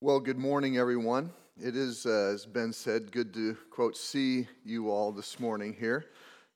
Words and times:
Well, 0.00 0.20
good 0.20 0.38
morning, 0.38 0.78
everyone. 0.78 1.32
It 1.60 1.74
is, 1.74 2.06
uh, 2.06 2.30
as 2.32 2.46
Ben 2.46 2.72
said, 2.72 3.10
good 3.10 3.34
to, 3.34 3.56
quote, 3.68 3.96
see 3.96 4.46
you 4.64 4.92
all 4.92 5.10
this 5.10 5.40
morning 5.40 5.74
here. 5.76 6.04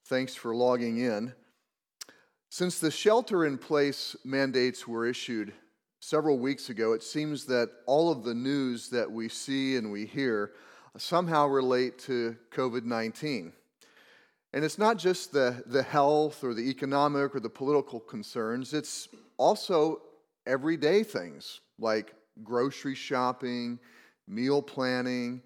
Thanks 0.05 0.37
for 0.37 0.55
logging 0.55 0.99
in. 0.99 1.33
Since 2.51 2.79
the 2.79 2.93
shelter 2.93 3.45
in 3.45 3.59
place 3.59 4.15
mandates 4.25 4.87
were 4.87 5.07
issued 5.07 5.53
several 5.99 6.39
weeks 6.39 6.71
ago, 6.71 6.93
it 6.93 7.03
seems 7.03 7.45
that 7.47 7.69
all 7.85 8.13
of 8.13 8.23
the 8.23 8.33
news 8.33 8.89
that 8.91 9.11
we 9.11 9.29
see 9.29 9.75
and 9.75 9.91
we 9.91 10.07
hear 10.07 10.53
somehow 10.97 11.49
relate 11.49 11.99
to 12.03 12.37
COVID 12.53 12.85
19. 12.85 13.53
And 14.53 14.65
it's 14.65 14.79
not 14.79 14.99
just 14.99 15.33
the, 15.33 15.65
the 15.67 15.83
health 15.83 16.45
or 16.45 16.55
the 16.55 16.71
economic 16.71 17.35
or 17.35 17.41
the 17.41 17.51
political 17.51 17.99
concerns, 17.99 18.73
it's 18.73 19.09
also 19.37 20.01
everyday 20.47 21.03
things 21.03 21.61
like 21.81 22.15
grocery 22.43 22.95
shopping, 22.95 23.79
meal 24.27 24.63
planning, 24.63 25.43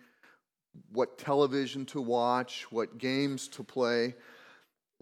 what 0.93 1.19
television 1.19 1.87
to 1.87 2.01
watch, 2.01 2.67
what 2.71 2.99
games 2.99 3.49
to 3.49 3.65
play. 3.65 4.15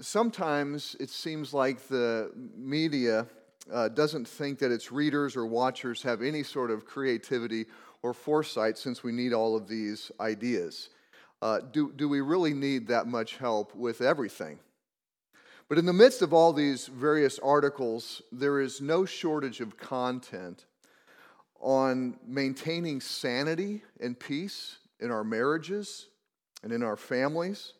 Sometimes 0.00 0.96
it 1.00 1.10
seems 1.10 1.52
like 1.52 1.86
the 1.88 2.30
media 2.56 3.26
uh, 3.72 3.88
doesn't 3.88 4.26
think 4.26 4.58
that 4.58 4.72
its 4.72 4.92
readers 4.92 5.36
or 5.36 5.46
watchers 5.46 6.02
have 6.02 6.22
any 6.22 6.42
sort 6.42 6.70
of 6.70 6.84
creativity 6.84 7.66
or 8.02 8.12
foresight 8.12 8.76
since 8.76 9.02
we 9.02 9.12
need 9.12 9.32
all 9.32 9.56
of 9.56 9.66
these 9.66 10.10
ideas. 10.20 10.90
Uh, 11.40 11.60
do, 11.72 11.92
do 11.96 12.08
we 12.08 12.20
really 12.20 12.54
need 12.54 12.86
that 12.88 13.06
much 13.06 13.36
help 13.36 13.74
with 13.74 14.00
everything? 14.00 14.58
But 15.68 15.78
in 15.78 15.86
the 15.86 15.92
midst 15.92 16.20
of 16.20 16.34
all 16.34 16.52
these 16.52 16.86
various 16.86 17.38
articles, 17.38 18.20
there 18.30 18.60
is 18.60 18.80
no 18.80 19.04
shortage 19.04 19.60
of 19.60 19.78
content 19.78 20.66
on 21.60 22.18
maintaining 22.26 23.00
sanity 23.00 23.82
and 24.00 24.18
peace 24.18 24.78
in 25.00 25.10
our 25.10 25.24
marriages 25.24 26.06
and 26.62 26.72
in 26.72 26.82
our 26.82 26.96
families. 26.96 27.74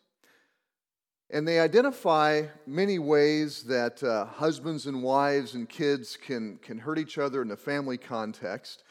And 1.31 1.47
they 1.47 1.59
identify 1.59 2.43
many 2.67 2.99
ways 2.99 3.63
that 3.63 4.03
uh, 4.03 4.25
husbands 4.25 4.85
and 4.85 5.01
wives 5.01 5.55
and 5.55 5.67
kids 5.67 6.17
can, 6.17 6.57
can 6.61 6.77
hurt 6.77 6.99
each 6.99 7.17
other 7.17 7.41
in 7.41 7.47
the 7.47 7.57
family 7.57 7.97
context. 7.97 8.83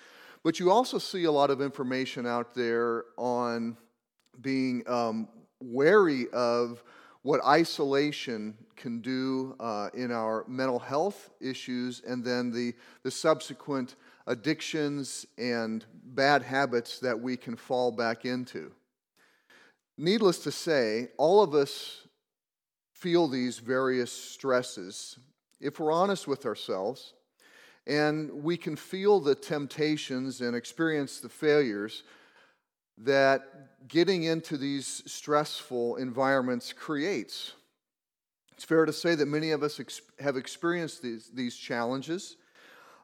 But 0.43 0.59
you 0.59 0.71
also 0.71 0.99
see 0.99 1.25
a 1.25 1.33
lot 1.33 1.51
of 1.51 1.63
information 1.63 2.27
out 2.27 2.55
there 2.55 3.05
on 3.17 3.77
being 4.41 4.83
um, 4.89 5.29
wary 5.61 6.27
of 6.33 6.83
what 7.23 7.43
isolation 7.45 8.55
can 8.77 9.01
do 9.01 9.57
uh, 9.59 9.89
in 9.95 10.13
our 10.13 10.45
mental 10.47 10.79
health 10.79 11.31
issues 11.41 12.03
and 12.07 12.23
then 12.23 12.51
the, 12.51 12.75
the 13.03 13.11
subsequent 13.11 13.97
addictions 14.27 15.27
and 15.37 15.85
bad 16.05 16.43
habits 16.43 16.99
that 17.01 17.19
we 17.19 17.37
can 17.37 17.57
fall 17.57 17.93
back 17.93 18.25
into. 18.25 18.73
Needless 19.97 20.39
to 20.41 20.51
say, 20.51 21.09
all 21.19 21.43
of 21.43 21.55
us 21.55 22.07
feel 22.93 23.29
these 23.29 23.59
various 23.59 24.13
stresses 24.13 25.19
if 25.61 25.79
we're 25.79 25.93
honest 25.93 26.27
with 26.27 26.47
ourselves, 26.47 27.15
and 27.87 28.43
we 28.43 28.57
can 28.57 28.77
feel 28.77 29.21
the 29.21 29.35
temptations 29.35 30.41
and 30.41 30.57
experience 30.57 31.21
the 31.21 31.29
failures 31.29 32.03
that 32.99 33.89
getting 33.89 34.25
into 34.25 34.57
these 34.57 35.03
stressful 35.07 35.97
environments 35.97 36.73
creates. 36.73 37.53
It's 38.53 38.65
fair 38.65 38.85
to 38.85 38.93
say 38.93 39.15
that 39.15 39.27
many 39.27 39.51
of 39.51 39.63
us 39.63 39.81
ex- 39.81 40.01
have 40.21 40.37
experienced 40.37 41.03
these, 41.03 41.31
these 41.33 41.57
challenges 41.57 42.37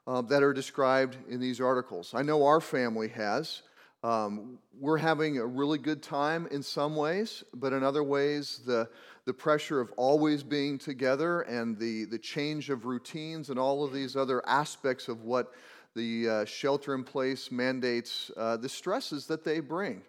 uh, 0.06 0.23
that 0.23 0.43
are 0.43 0.53
described 0.53 1.17
in 1.29 1.41
these 1.41 1.61
articles. 1.61 2.12
I 2.15 2.23
know 2.23 2.47
our 2.47 2.61
family 2.61 3.09
has. 3.09 3.62
Um, 4.03 4.59
we're 4.79 4.97
having 4.97 5.39
a 5.39 5.47
really 5.47 5.79
good 5.79 6.03
time 6.03 6.48
in 6.51 6.62
some 6.62 6.97
ways, 6.97 7.45
but 7.55 7.75
in 7.75 7.83
other 7.83 8.03
ways, 8.03 8.62
the, 8.65 8.89
the 9.27 9.34
pressure 9.34 9.79
of 9.79 9.92
always 9.98 10.42
being 10.42 10.79
together 10.79 11.42
and 11.42 11.79
the, 11.79 12.07
the 12.07 12.19
change 12.19 12.70
of 12.70 12.86
routines 12.86 13.51
and 13.51 13.58
all 13.58 13.85
of 13.85 13.92
these 13.92 14.17
other 14.17 14.42
aspects 14.48 15.08
of 15.08 15.24
what 15.24 15.52
the 15.95 16.29
uh, 16.29 16.45
shelter 16.47 16.95
in 16.95 17.05
place 17.05 17.53
mandates, 17.53 18.30
uh, 18.39 18.57
the 18.57 18.69
stresses 18.69 19.27
that 19.27 19.45
they 19.45 19.61
bring. 19.61 20.01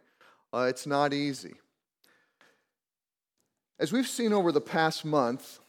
Uh, 0.54 0.68
it's 0.70 0.88
not 0.88 1.14
easy. 1.14 1.56
As 3.78 3.92
we've 3.92 4.08
seen 4.08 4.32
over 4.32 4.52
the 4.52 4.62
past 4.62 5.04
month, 5.04 5.60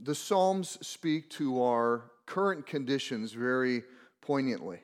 the 0.00 0.14
Psalms 0.14 0.78
speak 0.86 1.30
to 1.30 1.62
our 1.62 2.11
current 2.26 2.66
conditions 2.66 3.32
very 3.32 3.82
poignantly. 4.20 4.80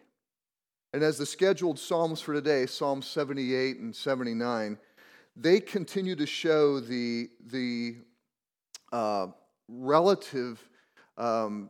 And 0.92 1.02
as 1.02 1.18
the 1.18 1.26
scheduled 1.26 1.78
Psalms 1.78 2.20
for 2.20 2.32
today, 2.32 2.66
Psalm 2.66 3.02
78 3.02 3.78
and 3.78 3.94
79, 3.94 4.78
they 5.36 5.60
continue 5.60 6.16
to 6.16 6.26
show 6.26 6.80
the, 6.80 7.28
the 7.46 7.96
uh, 8.90 9.28
relative 9.68 10.66
um, 11.16 11.68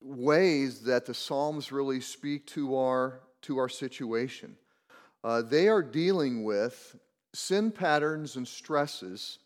ways 0.00 0.82
that 0.82 1.06
the 1.06 1.14
Psalms 1.14 1.72
really 1.72 2.00
speak 2.00 2.46
to 2.48 2.76
our, 2.76 3.20
to 3.42 3.58
our 3.58 3.68
situation. 3.68 4.56
Uh, 5.24 5.42
they 5.42 5.68
are 5.68 5.82
dealing 5.82 6.44
with 6.44 6.96
sin 7.32 7.70
patterns 7.70 8.36
and 8.36 8.46
stresses 8.46 9.38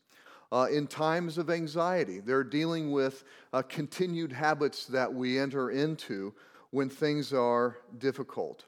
uh, 0.52 0.68
in 0.70 0.86
times 0.86 1.38
of 1.38 1.50
anxiety. 1.50 2.20
They're 2.20 2.44
dealing 2.44 2.92
with 2.92 3.24
uh, 3.52 3.62
continued 3.62 4.32
habits 4.32 4.86
that 4.86 5.12
we 5.12 5.38
enter 5.38 5.70
into 5.70 6.34
when 6.70 6.88
things 6.88 7.32
are 7.32 7.78
difficult. 7.98 8.64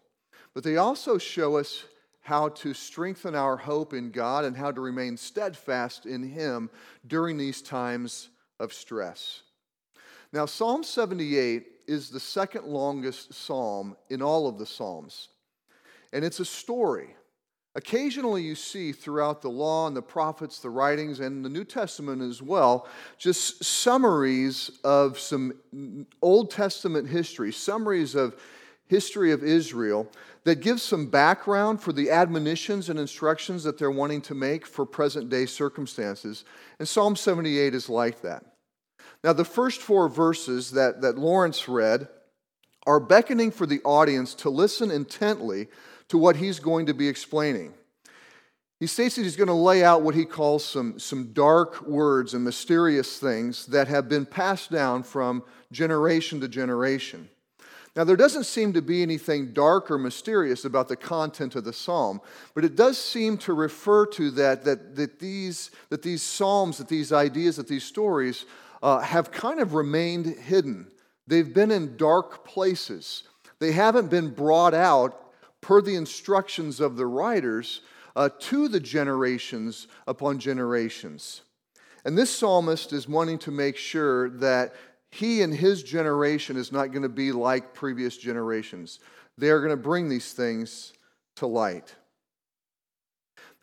But 0.54 0.64
they 0.64 0.76
also 0.76 1.18
show 1.18 1.56
us 1.56 1.84
how 2.20 2.50
to 2.50 2.74
strengthen 2.74 3.34
our 3.34 3.56
hope 3.56 3.94
in 3.94 4.10
God 4.10 4.44
and 4.44 4.56
how 4.56 4.70
to 4.70 4.80
remain 4.80 5.16
steadfast 5.16 6.04
in 6.04 6.22
Him 6.22 6.68
during 7.06 7.38
these 7.38 7.62
times 7.62 8.28
of 8.60 8.72
stress. 8.72 9.42
Now, 10.32 10.44
Psalm 10.44 10.84
78 10.84 11.66
is 11.86 12.10
the 12.10 12.20
second 12.20 12.66
longest 12.66 13.32
psalm 13.32 13.96
in 14.10 14.20
all 14.20 14.46
of 14.46 14.58
the 14.58 14.66
Psalms, 14.66 15.28
and 16.12 16.22
it's 16.22 16.40
a 16.40 16.44
story. 16.44 17.16
Occasionally, 17.74 18.42
you 18.42 18.54
see 18.54 18.92
throughout 18.92 19.42
the 19.42 19.50
law 19.50 19.86
and 19.86 19.96
the 19.96 20.02
prophets, 20.02 20.58
the 20.58 20.70
writings, 20.70 21.20
and 21.20 21.44
the 21.44 21.48
New 21.48 21.64
Testament 21.64 22.22
as 22.22 22.42
well, 22.42 22.88
just 23.18 23.62
summaries 23.62 24.70
of 24.84 25.18
some 25.18 25.52
Old 26.22 26.50
Testament 26.50 27.08
history, 27.08 27.52
summaries 27.52 28.14
of 28.14 28.36
history 28.86 29.32
of 29.32 29.44
Israel 29.44 30.10
that 30.44 30.60
gives 30.60 30.82
some 30.82 31.06
background 31.06 31.80
for 31.80 31.92
the 31.92 32.10
admonitions 32.10 32.88
and 32.88 32.98
instructions 32.98 33.62
that 33.64 33.78
they're 33.78 33.90
wanting 33.90 34.22
to 34.22 34.34
make 34.34 34.66
for 34.66 34.86
present 34.86 35.28
day 35.28 35.44
circumstances. 35.44 36.44
And 36.78 36.88
Psalm 36.88 37.14
78 37.14 37.74
is 37.74 37.88
like 37.88 38.22
that. 38.22 38.44
Now, 39.22 39.34
the 39.34 39.44
first 39.44 39.82
four 39.82 40.08
verses 40.08 40.70
that, 40.72 41.02
that 41.02 41.18
Lawrence 41.18 41.68
read 41.68 42.08
are 42.86 43.00
beckoning 43.00 43.50
for 43.50 43.66
the 43.66 43.82
audience 43.82 44.34
to 44.36 44.48
listen 44.48 44.90
intently 44.90 45.68
to 46.08 46.18
what 46.18 46.36
he's 46.36 46.60
going 46.60 46.86
to 46.86 46.94
be 46.94 47.08
explaining. 47.08 47.74
He 48.80 48.86
states 48.86 49.16
that 49.16 49.22
he's 49.22 49.36
going 49.36 49.48
to 49.48 49.54
lay 49.54 49.82
out 49.82 50.02
what 50.02 50.14
he 50.14 50.24
calls 50.24 50.64
some, 50.64 50.98
some 51.00 51.32
dark 51.32 51.82
words 51.82 52.34
and 52.34 52.44
mysterious 52.44 53.18
things 53.18 53.66
that 53.66 53.88
have 53.88 54.08
been 54.08 54.24
passed 54.24 54.70
down 54.70 55.02
from 55.02 55.42
generation 55.72 56.40
to 56.40 56.48
generation. 56.48 57.28
Now, 57.96 58.04
there 58.04 58.16
doesn't 58.16 58.44
seem 58.44 58.74
to 58.74 58.82
be 58.82 59.02
anything 59.02 59.52
dark 59.52 59.90
or 59.90 59.98
mysterious 59.98 60.64
about 60.64 60.86
the 60.86 60.94
content 60.94 61.56
of 61.56 61.64
the 61.64 61.72
psalm, 61.72 62.20
but 62.54 62.64
it 62.64 62.76
does 62.76 62.96
seem 62.96 63.36
to 63.38 63.52
refer 63.52 64.06
to 64.06 64.30
that, 64.32 64.64
that, 64.64 64.94
that, 64.94 65.18
these, 65.18 65.72
that 65.88 66.02
these 66.02 66.22
psalms, 66.22 66.78
that 66.78 66.86
these 66.86 67.12
ideas, 67.12 67.56
that 67.56 67.66
these 67.66 67.82
stories 67.82 68.46
uh, 68.84 69.00
have 69.00 69.32
kind 69.32 69.58
of 69.58 69.74
remained 69.74 70.26
hidden. 70.26 70.86
They've 71.26 71.52
been 71.52 71.72
in 71.72 71.96
dark 71.96 72.44
places. 72.44 73.24
They 73.58 73.72
haven't 73.72 74.10
been 74.10 74.30
brought 74.30 74.74
out 74.74 75.27
per 75.60 75.80
the 75.80 75.96
instructions 75.96 76.80
of 76.80 76.96
the 76.96 77.06
writers 77.06 77.82
uh, 78.16 78.28
to 78.38 78.68
the 78.68 78.80
generations 78.80 79.86
upon 80.06 80.38
generations. 80.38 81.42
And 82.04 82.16
this 82.16 82.34
psalmist 82.34 82.92
is 82.92 83.08
wanting 83.08 83.38
to 83.40 83.50
make 83.50 83.76
sure 83.76 84.30
that 84.30 84.74
he 85.10 85.42
and 85.42 85.54
his 85.54 85.82
generation 85.82 86.56
is 86.56 86.72
not 86.72 86.92
going 86.92 87.02
to 87.02 87.08
be 87.08 87.32
like 87.32 87.74
previous 87.74 88.16
generations. 88.16 89.00
They 89.36 89.50
are 89.50 89.60
going 89.60 89.70
to 89.70 89.76
bring 89.76 90.08
these 90.08 90.32
things 90.32 90.92
to 91.36 91.46
light. 91.46 91.94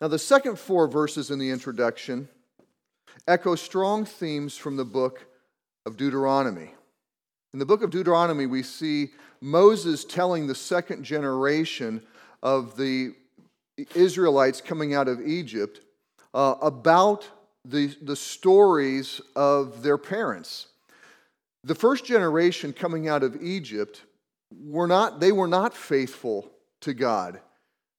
Now, 0.00 0.08
the 0.08 0.18
second 0.18 0.58
four 0.58 0.88
verses 0.88 1.30
in 1.30 1.38
the 1.38 1.50
introduction 1.50 2.28
echo 3.26 3.54
strong 3.54 4.04
themes 4.04 4.56
from 4.56 4.76
the 4.76 4.84
book 4.84 5.26
of 5.84 5.96
Deuteronomy. 5.96 6.74
In 7.52 7.58
the 7.58 7.66
book 7.66 7.82
of 7.82 7.90
Deuteronomy, 7.90 8.46
we 8.46 8.62
see 8.62 9.12
Moses 9.40 10.04
telling 10.04 10.46
the 10.46 10.54
second 10.54 11.04
generation 11.04 12.02
of 12.42 12.76
the 12.76 13.14
Israelites 13.94 14.60
coming 14.60 14.94
out 14.94 15.08
of 15.08 15.26
Egypt 15.26 15.80
uh, 16.34 16.54
about 16.62 17.28
the, 17.64 17.94
the 18.02 18.16
stories 18.16 19.20
of 19.34 19.82
their 19.82 19.98
parents. 19.98 20.68
The 21.64 21.74
first 21.74 22.04
generation 22.04 22.72
coming 22.72 23.08
out 23.08 23.22
of 23.22 23.42
Egypt 23.42 24.02
were 24.64 24.86
not, 24.86 25.20
they 25.20 25.32
were 25.32 25.48
not 25.48 25.74
faithful 25.74 26.50
to 26.82 26.94
God. 26.94 27.40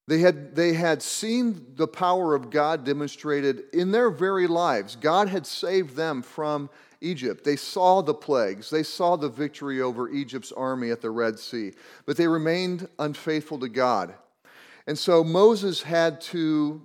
They 0.07 0.19
had, 0.19 0.55
they 0.55 0.73
had 0.73 1.01
seen 1.01 1.73
the 1.75 1.87
power 1.87 2.33
of 2.33 2.49
God 2.49 2.85
demonstrated 2.85 3.63
in 3.73 3.91
their 3.91 4.09
very 4.09 4.47
lives. 4.47 4.95
God 4.95 5.27
had 5.27 5.45
saved 5.45 5.97
them 5.97 6.21
from 6.21 6.69
Egypt. 7.01 7.43
They 7.43 7.55
saw 7.55 8.01
the 8.01 8.13
plagues, 8.13 8.69
they 8.69 8.83
saw 8.83 9.15
the 9.15 9.29
victory 9.29 9.81
over 9.81 10.09
Egypt's 10.09 10.51
army 10.51 10.91
at 10.91 11.01
the 11.01 11.11
Red 11.11 11.39
Sea, 11.39 11.73
but 12.05 12.17
they 12.17 12.27
remained 12.27 12.87
unfaithful 12.99 13.59
to 13.59 13.69
God. 13.69 14.13
And 14.87 14.97
so 14.97 15.23
Moses 15.23 15.81
had 15.81 16.21
to 16.21 16.81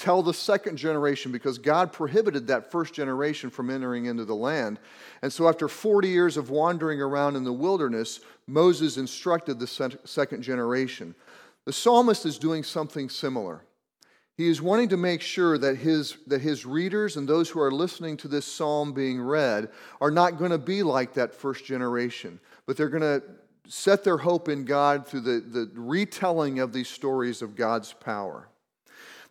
tell 0.00 0.22
the 0.22 0.32
second 0.32 0.78
generation 0.78 1.30
because 1.30 1.58
God 1.58 1.92
prohibited 1.92 2.46
that 2.46 2.70
first 2.70 2.94
generation 2.94 3.50
from 3.50 3.68
entering 3.68 4.06
into 4.06 4.24
the 4.24 4.34
land. 4.34 4.78
And 5.20 5.30
so, 5.30 5.46
after 5.46 5.68
40 5.68 6.08
years 6.08 6.38
of 6.38 6.48
wandering 6.48 7.02
around 7.02 7.36
in 7.36 7.44
the 7.44 7.52
wilderness, 7.52 8.20
Moses 8.46 8.96
instructed 8.96 9.58
the 9.58 9.98
second 10.04 10.42
generation. 10.42 11.14
The 11.66 11.72
psalmist 11.74 12.24
is 12.24 12.38
doing 12.38 12.64
something 12.64 13.10
similar. 13.10 13.62
He 14.40 14.48
is 14.48 14.62
wanting 14.62 14.88
to 14.88 14.96
make 14.96 15.20
sure 15.20 15.58
that 15.58 15.76
his, 15.76 16.16
that 16.26 16.40
his 16.40 16.64
readers 16.64 17.18
and 17.18 17.28
those 17.28 17.50
who 17.50 17.60
are 17.60 17.70
listening 17.70 18.16
to 18.16 18.26
this 18.26 18.46
psalm 18.46 18.94
being 18.94 19.20
read 19.20 19.68
are 20.00 20.10
not 20.10 20.38
going 20.38 20.50
to 20.50 20.56
be 20.56 20.82
like 20.82 21.12
that 21.12 21.34
first 21.34 21.66
generation, 21.66 22.40
but 22.64 22.74
they're 22.74 22.88
going 22.88 23.02
to 23.02 23.22
set 23.68 24.02
their 24.02 24.16
hope 24.16 24.48
in 24.48 24.64
God 24.64 25.06
through 25.06 25.20
the, 25.20 25.40
the 25.40 25.70
retelling 25.74 26.58
of 26.58 26.72
these 26.72 26.88
stories 26.88 27.42
of 27.42 27.54
God's 27.54 27.92
power. 27.92 28.48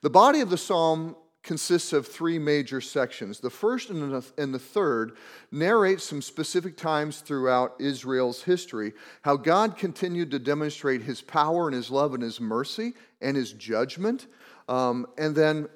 The 0.02 0.12
body 0.12 0.42
of 0.42 0.52
the 0.52 0.60
psalm 0.60 1.16
consists 1.42 1.92
of 1.92 2.06
three 2.06 2.38
major 2.38 2.80
sections. 2.80 3.40
The 3.40 3.50
first 3.50 3.90
and 3.90 4.14
the, 4.14 4.24
and 4.38 4.54
the 4.54 4.60
third 4.60 5.14
narrate 5.52 6.02
some 6.02 6.22
specific 6.22 6.78
times 6.78 7.22
throughout 7.22 7.74
Israel's 7.80 8.44
history 8.44 8.94
how 9.24 9.38
God 9.38 9.76
continued 9.76 10.30
to 10.30 10.38
demonstrate 10.38 11.02
his 11.02 11.24
power 11.24 11.68
and 11.68 11.76
his 11.76 11.90
love 11.90 12.14
and 12.14 12.22
his 12.22 12.40
mercy 12.40 12.94
and 13.22 13.36
his 13.36 13.54
judgment, 13.54 14.28
um, 14.70 15.08
and 15.18 15.36
then 15.36 15.68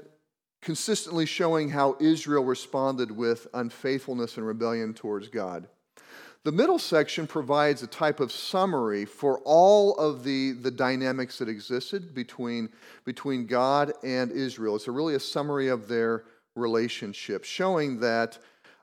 consistently 0.62 1.26
showing 1.26 1.70
how 1.70 1.98
Israel 2.00 2.46
responded 2.46 3.12
with 3.12 3.48
unfaithfulness 3.54 4.38
and 4.38 4.48
rebellion 4.48 4.94
towards 4.94 5.28
God. 5.28 5.68
The 6.46 6.52
middle 6.52 6.80
section 6.80 7.26
provides 7.26 7.84
a 7.84 7.88
type 7.88 8.20
of 8.20 8.32
summary 8.32 9.06
for 9.06 9.40
all 9.46 9.96
of 9.98 10.24
the, 10.24 10.52
the 10.52 10.72
dynamics 10.72 11.40
that 11.40 11.50
existed 11.50 12.14
between, 12.14 12.70
between 13.06 13.46
God 13.46 13.94
and 14.04 14.32
Israel. 14.32 14.76
It's 14.76 14.88
a 14.88 14.92
really 14.92 15.16
a 15.16 15.20
summary 15.20 15.70
of 15.70 15.88
their 15.88 16.26
relationship, 16.56 17.46
showing 17.46 18.00
that 18.02 18.38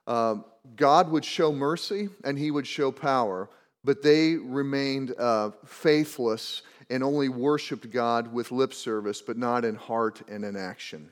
uh, 0.07 0.37
God 0.75 1.11
would 1.11 1.25
show 1.25 1.53
mercy 1.53 2.09
and 2.25 2.39
he 2.39 2.51
would 2.51 2.67
show 2.67 2.91
power, 2.91 3.49
but 3.85 4.03
they 4.03 4.37
remained 4.37 5.15
uh, 5.19 5.51
faithless 5.65 6.63
and 6.91 7.03
only 7.05 7.29
worshiped 7.29 7.91
God 7.91 8.33
with 8.33 8.51
lip 8.51 8.75
service, 8.75 9.23
but 9.23 9.39
not 9.39 9.65
in 9.65 9.77
heart 9.77 10.21
and 10.29 10.45
in 10.45 10.57
action. 10.57 11.11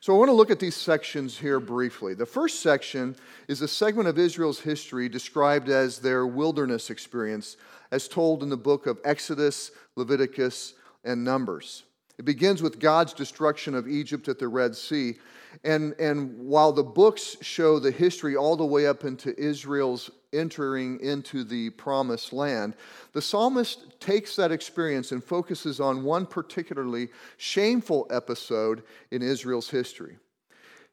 So 0.00 0.14
I 0.14 0.18
want 0.18 0.28
to 0.28 0.34
look 0.34 0.50
at 0.50 0.60
these 0.60 0.76
sections 0.76 1.36
here 1.36 1.60
briefly. 1.60 2.14
The 2.14 2.24
first 2.24 2.60
section 2.60 3.16
is 3.48 3.62
a 3.62 3.68
segment 3.68 4.08
of 4.08 4.18
Israel's 4.18 4.60
history 4.60 5.08
described 5.08 5.68
as 5.68 5.98
their 5.98 6.26
wilderness 6.26 6.88
experience, 6.88 7.56
as 7.90 8.08
told 8.08 8.42
in 8.42 8.48
the 8.48 8.56
book 8.56 8.86
of 8.86 9.00
Exodus, 9.04 9.72
Leviticus, 9.96 10.74
and 11.04 11.24
Numbers. 11.24 11.82
It 12.16 12.24
begins 12.24 12.62
with 12.62 12.80
God's 12.80 13.12
destruction 13.12 13.74
of 13.74 13.88
Egypt 13.88 14.28
at 14.28 14.38
the 14.38 14.48
Red 14.48 14.74
Sea. 14.76 15.18
And, 15.64 15.94
and 15.98 16.38
while 16.38 16.72
the 16.72 16.82
books 16.82 17.36
show 17.40 17.78
the 17.78 17.90
history 17.90 18.36
all 18.36 18.56
the 18.56 18.64
way 18.64 18.86
up 18.86 19.04
into 19.04 19.38
Israel's 19.38 20.10
entering 20.32 21.00
into 21.00 21.44
the 21.44 21.70
promised 21.70 22.32
land, 22.32 22.74
the 23.12 23.22
psalmist 23.22 24.00
takes 24.00 24.36
that 24.36 24.52
experience 24.52 25.12
and 25.12 25.22
focuses 25.22 25.80
on 25.80 26.04
one 26.04 26.26
particularly 26.26 27.08
shameful 27.36 28.06
episode 28.10 28.82
in 29.10 29.22
Israel's 29.22 29.70
history. 29.70 30.18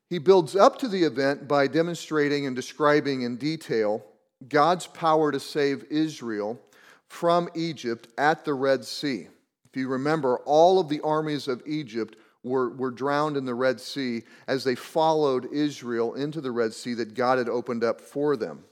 He 0.09 0.19
builds 0.19 0.55
up 0.55 0.77
to 0.79 0.87
the 0.87 1.03
event 1.03 1.47
by 1.47 1.67
demonstrating 1.67 2.45
and 2.45 2.55
describing 2.55 3.23
in 3.23 3.37
detail 3.37 4.05
God's 4.47 4.87
power 4.87 5.31
to 5.31 5.39
save 5.39 5.85
Israel 5.89 6.59
from 7.07 7.49
Egypt 7.55 8.07
at 8.17 8.45
the 8.45 8.53
Red 8.53 8.85
Sea. 8.85 9.27
If 9.69 9.77
you 9.77 9.87
remember, 9.87 10.37
all 10.45 10.79
of 10.79 10.89
the 10.89 11.01
armies 11.01 11.47
of 11.47 11.63
Egypt 11.65 12.15
were, 12.43 12.69
were 12.69 12.91
drowned 12.91 13.35
in 13.35 13.45
the 13.45 13.55
Red 13.55 13.81
Sea 13.81 14.23
as 14.47 14.63
they 14.63 14.75
followed 14.75 15.51
Israel 15.51 16.13
into 16.13 16.39
the 16.39 16.51
Red 16.51 16.73
Sea 16.73 16.93
that 16.93 17.15
God 17.15 17.37
had 17.39 17.49
opened 17.49 17.83
up 17.83 17.99
for 17.99 18.37
them. 18.37 18.63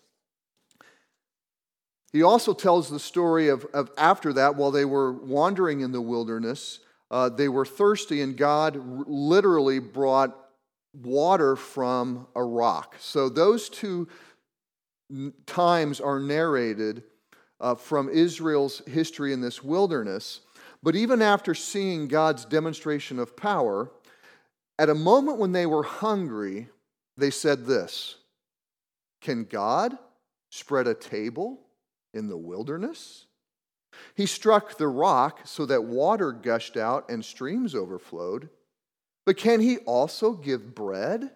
He 2.13 2.21
also 2.21 2.53
tells 2.53 2.89
the 2.89 2.99
story 2.99 3.49
of, 3.49 3.65
of 3.73 3.91
after 3.97 4.31
that, 4.33 4.55
while 4.55 4.69
they 4.69 4.85
were 4.85 5.11
wandering 5.11 5.81
in 5.81 5.91
the 5.91 6.01
wilderness, 6.01 6.79
uh, 7.09 7.29
they 7.29 7.49
were 7.49 7.65
thirsty, 7.65 8.21
and 8.21 8.37
God 8.37 8.79
literally 9.07 9.79
brought 9.79 10.37
water 10.93 11.55
from 11.55 12.27
a 12.35 12.43
rock. 12.43 12.95
So 12.99 13.29
those 13.29 13.67
two 13.67 14.07
times 15.47 15.99
are 15.99 16.19
narrated 16.19 17.03
uh, 17.59 17.75
from 17.75 18.09
Israel's 18.09 18.83
history 18.87 19.33
in 19.33 19.41
this 19.41 19.63
wilderness. 19.63 20.41
But 20.83 20.95
even 20.95 21.21
after 21.21 21.55
seeing 21.55 22.07
God's 22.07 22.45
demonstration 22.45 23.17
of 23.17 23.35
power, 23.35 23.91
at 24.77 24.89
a 24.89 24.95
moment 24.95 25.39
when 25.39 25.51
they 25.51 25.65
were 25.65 25.83
hungry, 25.83 26.67
they 27.17 27.31
said 27.31 27.65
this 27.65 28.17
Can 29.21 29.45
God 29.45 29.97
spread 30.51 30.87
a 30.87 30.93
table 30.93 31.62
in 32.13 32.27
the 32.27 32.37
wilderness? 32.37 33.25
He 34.15 34.25
struck 34.25 34.77
the 34.77 34.87
rock 34.87 35.41
so 35.45 35.65
that 35.65 35.83
water 35.83 36.31
gushed 36.31 36.77
out 36.77 37.09
and 37.09 37.23
streams 37.23 37.75
overflowed. 37.75 38.49
But 39.25 39.37
can 39.37 39.59
he 39.61 39.77
also 39.79 40.33
give 40.33 40.75
bread 40.75 41.31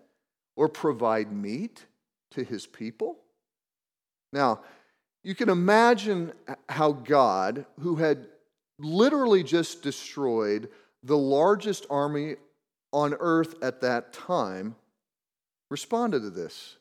or 0.56 0.68
provide 0.68 1.31
meat 1.31 1.85
to 2.31 2.44
his 2.44 2.65
people? 2.65 3.18
Now, 4.33 4.62
you 5.24 5.35
can 5.35 5.50
imagine 5.50 6.33
how 6.68 6.91
God, 6.91 7.65
who 7.80 7.95
had 7.95 8.27
literally 8.80 9.44
just 9.44 9.81
destroyed 9.81 10.69
the 11.03 11.18
largest 11.18 11.85
army 11.89 12.35
on 12.91 13.15
earth 13.19 13.56
at 13.62 13.81
that 13.81 14.13
time, 14.13 14.75
responded 15.69 16.21
to 16.21 16.30
this. 16.30 16.77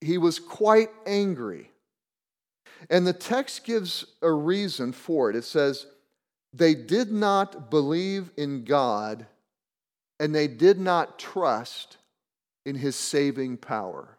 He 0.00 0.18
was 0.18 0.38
quite 0.38 0.90
angry 1.06 1.71
and 2.90 3.06
the 3.06 3.12
text 3.12 3.64
gives 3.64 4.04
a 4.22 4.30
reason 4.30 4.92
for 4.92 5.30
it. 5.30 5.36
It 5.36 5.44
says, 5.44 5.86
They 6.52 6.74
did 6.74 7.12
not 7.12 7.70
believe 7.70 8.30
in 8.36 8.64
God 8.64 9.26
and 10.22 10.32
they 10.32 10.46
did 10.46 10.78
not 10.78 11.18
trust 11.18 11.96
in 12.64 12.76
his 12.76 12.94
saving 12.94 13.56
power. 13.56 14.18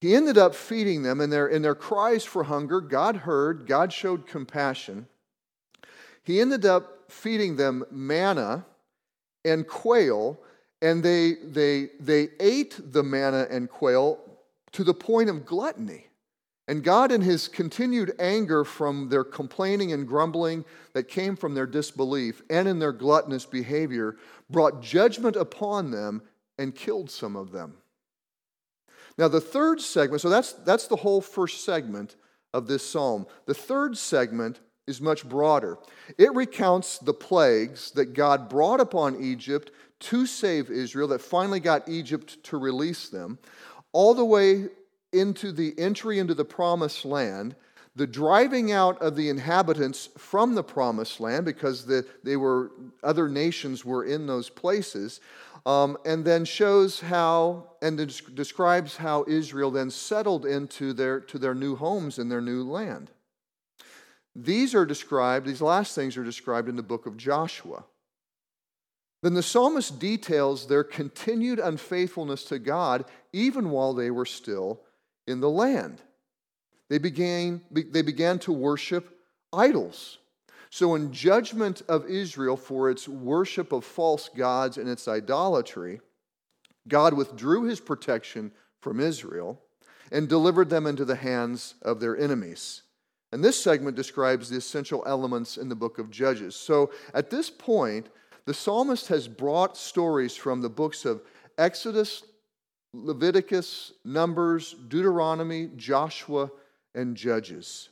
He 0.00 0.14
ended 0.14 0.38
up 0.38 0.54
feeding 0.54 1.02
them 1.02 1.20
in 1.20 1.30
their, 1.30 1.48
in 1.48 1.60
their 1.60 1.74
cries 1.74 2.24
for 2.24 2.44
hunger. 2.44 2.80
God 2.80 3.16
heard, 3.16 3.66
God 3.66 3.92
showed 3.92 4.28
compassion. 4.28 5.06
He 6.22 6.40
ended 6.40 6.64
up 6.64 7.10
feeding 7.10 7.56
them 7.56 7.84
manna 7.90 8.64
and 9.44 9.66
quail, 9.66 10.38
and 10.80 11.02
they, 11.02 11.34
they, 11.44 11.90
they 11.98 12.28
ate 12.38 12.78
the 12.92 13.02
manna 13.02 13.48
and 13.50 13.68
quail 13.68 14.20
to 14.72 14.84
the 14.84 14.94
point 14.94 15.28
of 15.28 15.44
gluttony. 15.44 16.06
And 16.68 16.84
God, 16.84 17.10
in 17.10 17.20
his 17.20 17.48
continued 17.48 18.14
anger 18.18 18.64
from 18.64 19.08
their 19.08 19.24
complaining 19.24 19.92
and 19.92 20.06
grumbling 20.06 20.64
that 20.94 21.08
came 21.08 21.36
from 21.36 21.54
their 21.54 21.66
disbelief 21.66 22.42
and 22.48 22.68
in 22.68 22.78
their 22.78 22.92
gluttonous 22.92 23.44
behavior, 23.44 24.16
brought 24.48 24.80
judgment 24.80 25.36
upon 25.36 25.90
them 25.90 26.22
and 26.58 26.74
killed 26.74 27.10
some 27.10 27.36
of 27.36 27.50
them. 27.50 27.74
Now, 29.18 29.28
the 29.28 29.40
third 29.40 29.80
segment, 29.80 30.22
so 30.22 30.30
that's, 30.30 30.52
that's 30.52 30.86
the 30.86 30.96
whole 30.96 31.20
first 31.20 31.64
segment 31.64 32.16
of 32.54 32.66
this 32.66 32.88
psalm. 32.88 33.26
The 33.46 33.54
third 33.54 33.98
segment 33.98 34.60
is 34.86 35.00
much 35.00 35.28
broader. 35.28 35.78
It 36.18 36.34
recounts 36.34 36.98
the 36.98 37.14
plagues 37.14 37.90
that 37.92 38.14
God 38.14 38.48
brought 38.48 38.80
upon 38.80 39.22
Egypt 39.22 39.70
to 40.00 40.26
save 40.26 40.70
Israel, 40.70 41.08
that 41.08 41.20
finally 41.20 41.60
got 41.60 41.88
Egypt 41.88 42.42
to 42.44 42.56
release 42.56 43.08
them 43.08 43.38
all 43.92 44.14
the 44.14 44.24
way 44.24 44.68
into 45.12 45.52
the 45.52 45.74
entry 45.78 46.18
into 46.18 46.34
the 46.34 46.44
promised 46.44 47.04
land, 47.04 47.54
the 47.94 48.06
driving 48.06 48.72
out 48.72 49.00
of 49.02 49.16
the 49.16 49.28
inhabitants 49.28 50.08
from 50.16 50.54
the 50.54 50.62
promised 50.62 51.20
land 51.20 51.44
because 51.44 51.84
the, 51.84 52.06
they 52.24 52.36
were 52.36 52.72
other 53.02 53.28
nations 53.28 53.84
were 53.84 54.04
in 54.04 54.26
those 54.26 54.48
places 54.48 55.20
um, 55.66 55.96
and 56.06 56.24
then 56.24 56.44
shows 56.44 57.00
how 57.00 57.68
and 57.82 57.98
describes 58.34 58.96
how 58.96 59.24
israel 59.28 59.70
then 59.70 59.90
settled 59.90 60.46
into 60.46 60.92
their 60.92 61.20
to 61.20 61.38
their 61.38 61.54
new 61.54 61.76
homes 61.76 62.18
in 62.18 62.28
their 62.28 62.40
new 62.40 62.62
land. 62.62 63.10
These 64.34 64.74
are 64.74 64.86
described 64.86 65.46
these 65.46 65.60
last 65.60 65.94
things 65.94 66.16
are 66.16 66.24
described 66.24 66.70
in 66.70 66.76
the 66.76 66.82
book 66.82 67.04
of 67.04 67.18
joshua 67.18 67.84
then 69.22 69.34
the 69.34 69.42
psalmist 69.42 69.98
details 69.98 70.66
their 70.66 70.84
continued 70.84 71.60
unfaithfulness 71.60 72.44
to 72.44 72.58
God 72.58 73.04
even 73.32 73.70
while 73.70 73.94
they 73.94 74.10
were 74.10 74.26
still 74.26 74.80
in 75.26 75.40
the 75.40 75.50
land. 75.50 76.02
They 76.88 76.98
began, 76.98 77.62
they 77.70 78.02
began 78.02 78.38
to 78.40 78.52
worship 78.52 79.18
idols. 79.52 80.18
So, 80.70 80.94
in 80.94 81.12
judgment 81.12 81.82
of 81.88 82.06
Israel 82.06 82.56
for 82.56 82.90
its 82.90 83.06
worship 83.06 83.72
of 83.72 83.84
false 83.84 84.28
gods 84.28 84.78
and 84.78 84.88
its 84.88 85.06
idolatry, 85.06 86.00
God 86.88 87.14
withdrew 87.14 87.64
his 87.64 87.78
protection 87.78 88.52
from 88.80 88.98
Israel 88.98 89.60
and 90.10 90.28
delivered 90.28 90.70
them 90.70 90.86
into 90.86 91.04
the 91.04 91.16
hands 91.16 91.74
of 91.82 92.00
their 92.00 92.16
enemies. 92.16 92.82
And 93.32 93.44
this 93.44 93.62
segment 93.62 93.96
describes 93.96 94.48
the 94.50 94.56
essential 94.56 95.02
elements 95.06 95.56
in 95.56 95.68
the 95.68 95.74
book 95.74 95.98
of 95.98 96.10
Judges. 96.10 96.56
So, 96.56 96.90
at 97.14 97.30
this 97.30 97.50
point, 97.50 98.08
the 98.44 98.54
psalmist 98.54 99.08
has 99.08 99.28
brought 99.28 99.76
stories 99.76 100.36
from 100.36 100.60
the 100.60 100.68
books 100.68 101.04
of 101.04 101.22
Exodus, 101.58 102.24
Leviticus, 102.92 103.92
Numbers, 104.04 104.74
Deuteronomy, 104.88 105.70
Joshua, 105.76 106.50
and 106.94 107.16
Judges. 107.16 107.88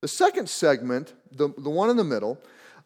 The 0.00 0.08
second 0.08 0.48
segment, 0.48 1.14
the, 1.30 1.48
the 1.58 1.70
one 1.70 1.90
in 1.90 1.96
the 1.96 2.04
middle, 2.04 2.38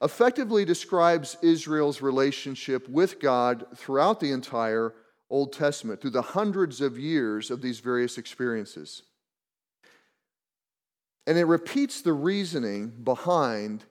effectively 0.02 0.64
describes 0.64 1.36
Israel's 1.42 2.02
relationship 2.02 2.88
with 2.88 3.20
God 3.20 3.66
throughout 3.76 4.20
the 4.20 4.32
entire 4.32 4.94
Old 5.30 5.52
Testament, 5.52 6.00
through 6.00 6.10
the 6.10 6.22
hundreds 6.22 6.80
of 6.80 6.98
years 6.98 7.50
of 7.50 7.62
these 7.62 7.80
various 7.80 8.18
experiences. 8.18 9.02
And 11.26 11.38
it 11.38 11.44
repeats 11.44 12.02
the 12.02 12.12
reasoning 12.12 12.88
behind 13.02 13.84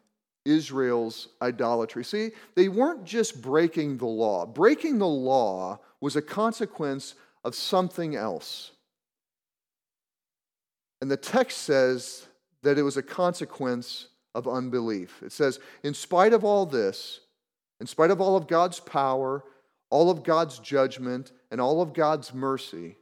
Israel's 0.46 1.30
idolatry. 1.42 2.04
See, 2.04 2.32
they 2.56 2.70
weren't 2.70 3.06
just 3.06 3.42
breaking 3.42 3.98
the 3.98 4.06
law, 4.06 4.46
breaking 4.46 5.00
the 5.00 5.08
law 5.08 5.80
was 6.02 6.16
a 6.16 6.22
consequence 6.22 7.16
of 7.44 7.56
something 7.56 8.16
else. 8.16 8.72
And 11.02 11.10
the 11.10 11.18
text 11.18 11.60
says 11.60 12.28
that 12.62 12.78
it 12.78 12.84
was 12.84 12.98
a 12.98 13.04
consequence 13.04 14.08
of 14.36 14.48
unbelief. 14.48 15.22
It 15.24 15.32
says, 15.32 15.60
in 15.84 15.94
spite 15.94 16.34
of 16.34 16.44
all 16.44 16.66
this, 16.66 17.20
in 17.80 17.88
spite 17.88 18.12
of 18.12 18.22
all 18.22 18.36
of 18.36 18.48
God's 18.48 18.80
power, 18.80 19.44
all 19.90 20.10
of 20.10 20.24
God's 20.24 20.60
judgment, 20.60 21.32
and 21.52 21.62
all 21.62 21.82
of 21.82 21.94
God's 21.94 22.34
mercy, 22.34 22.98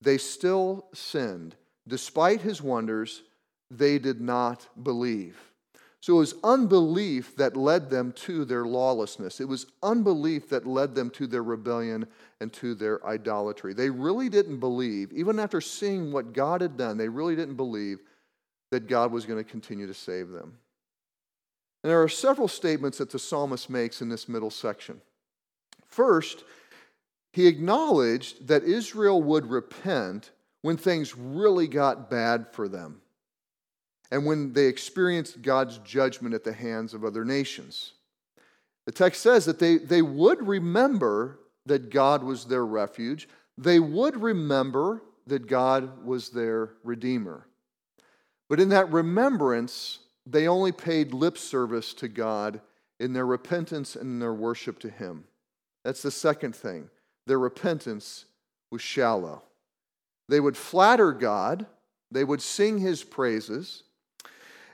they 0.00 0.18
still 0.18 0.86
sinned. 0.94 1.56
Despite 1.88 2.40
his 2.40 2.62
wonders, 2.62 3.22
they 3.70 3.98
did 3.98 4.20
not 4.20 4.68
believe. 4.82 5.36
So 6.00 6.14
it 6.14 6.18
was 6.18 6.34
unbelief 6.42 7.36
that 7.36 7.58
led 7.58 7.90
them 7.90 8.12
to 8.12 8.46
their 8.46 8.64
lawlessness. 8.64 9.38
It 9.38 9.48
was 9.48 9.66
unbelief 9.82 10.48
that 10.48 10.66
led 10.66 10.94
them 10.94 11.10
to 11.10 11.26
their 11.26 11.42
rebellion 11.42 12.06
and 12.40 12.50
to 12.54 12.74
their 12.74 13.06
idolatry. 13.06 13.74
They 13.74 13.90
really 13.90 14.30
didn't 14.30 14.60
believe, 14.60 15.12
even 15.12 15.38
after 15.38 15.60
seeing 15.60 16.10
what 16.10 16.32
God 16.32 16.62
had 16.62 16.78
done, 16.78 16.96
they 16.96 17.08
really 17.08 17.36
didn't 17.36 17.56
believe 17.56 17.98
that 18.70 18.88
God 18.88 19.12
was 19.12 19.26
going 19.26 19.44
to 19.44 19.50
continue 19.50 19.86
to 19.86 19.94
save 19.94 20.30
them. 20.30 20.56
And 21.82 21.90
there 21.90 22.02
are 22.02 22.08
several 22.08 22.48
statements 22.48 22.96
that 22.98 23.10
the 23.10 23.18
psalmist 23.18 23.68
makes 23.68 24.00
in 24.00 24.08
this 24.08 24.28
middle 24.28 24.50
section. 24.50 25.02
First, 25.86 26.44
he 27.32 27.46
acknowledged 27.46 28.48
that 28.48 28.64
Israel 28.64 29.22
would 29.22 29.50
repent 29.50 30.30
when 30.62 30.78
things 30.78 31.16
really 31.16 31.68
got 31.68 32.10
bad 32.10 32.46
for 32.52 32.68
them 32.68 33.02
and 34.10 34.26
when 34.26 34.52
they 34.52 34.66
experienced 34.66 35.42
God's 35.42 35.78
judgment 35.78 36.34
at 36.34 36.44
the 36.44 36.52
hands 36.52 36.94
of 36.94 37.04
other 37.04 37.24
nations. 37.24 37.92
The 38.86 38.92
text 38.92 39.22
says 39.22 39.44
that 39.44 39.58
they, 39.58 39.78
they 39.78 40.02
would 40.02 40.46
remember 40.46 41.38
that 41.66 41.90
God 41.90 42.22
was 42.22 42.44
their 42.44 42.66
refuge, 42.66 43.28
they 43.56 43.78
would 43.78 44.20
remember 44.20 45.02
that 45.26 45.46
God 45.46 46.04
was 46.04 46.30
their 46.30 46.70
Redeemer. 46.82 47.46
But 48.48 48.58
in 48.58 48.70
that 48.70 48.90
remembrance, 48.90 50.00
they 50.26 50.48
only 50.48 50.72
paid 50.72 51.14
lip 51.14 51.38
service 51.38 51.94
to 51.94 52.08
God 52.08 52.60
in 52.98 53.12
their 53.12 53.26
repentance 53.26 53.94
and 53.94 54.04
in 54.04 54.18
their 54.18 54.34
worship 54.34 54.78
to 54.80 54.90
Him. 54.90 55.24
That's 55.84 56.02
the 56.02 56.10
second 56.10 56.56
thing. 56.56 56.90
Their 57.26 57.38
repentance 57.38 58.24
was 58.70 58.82
shallow. 58.82 59.42
They 60.28 60.40
would 60.40 60.56
flatter 60.56 61.12
God, 61.12 61.66
they 62.10 62.24
would 62.24 62.42
sing 62.42 62.78
His 62.78 63.04
praises, 63.04 63.84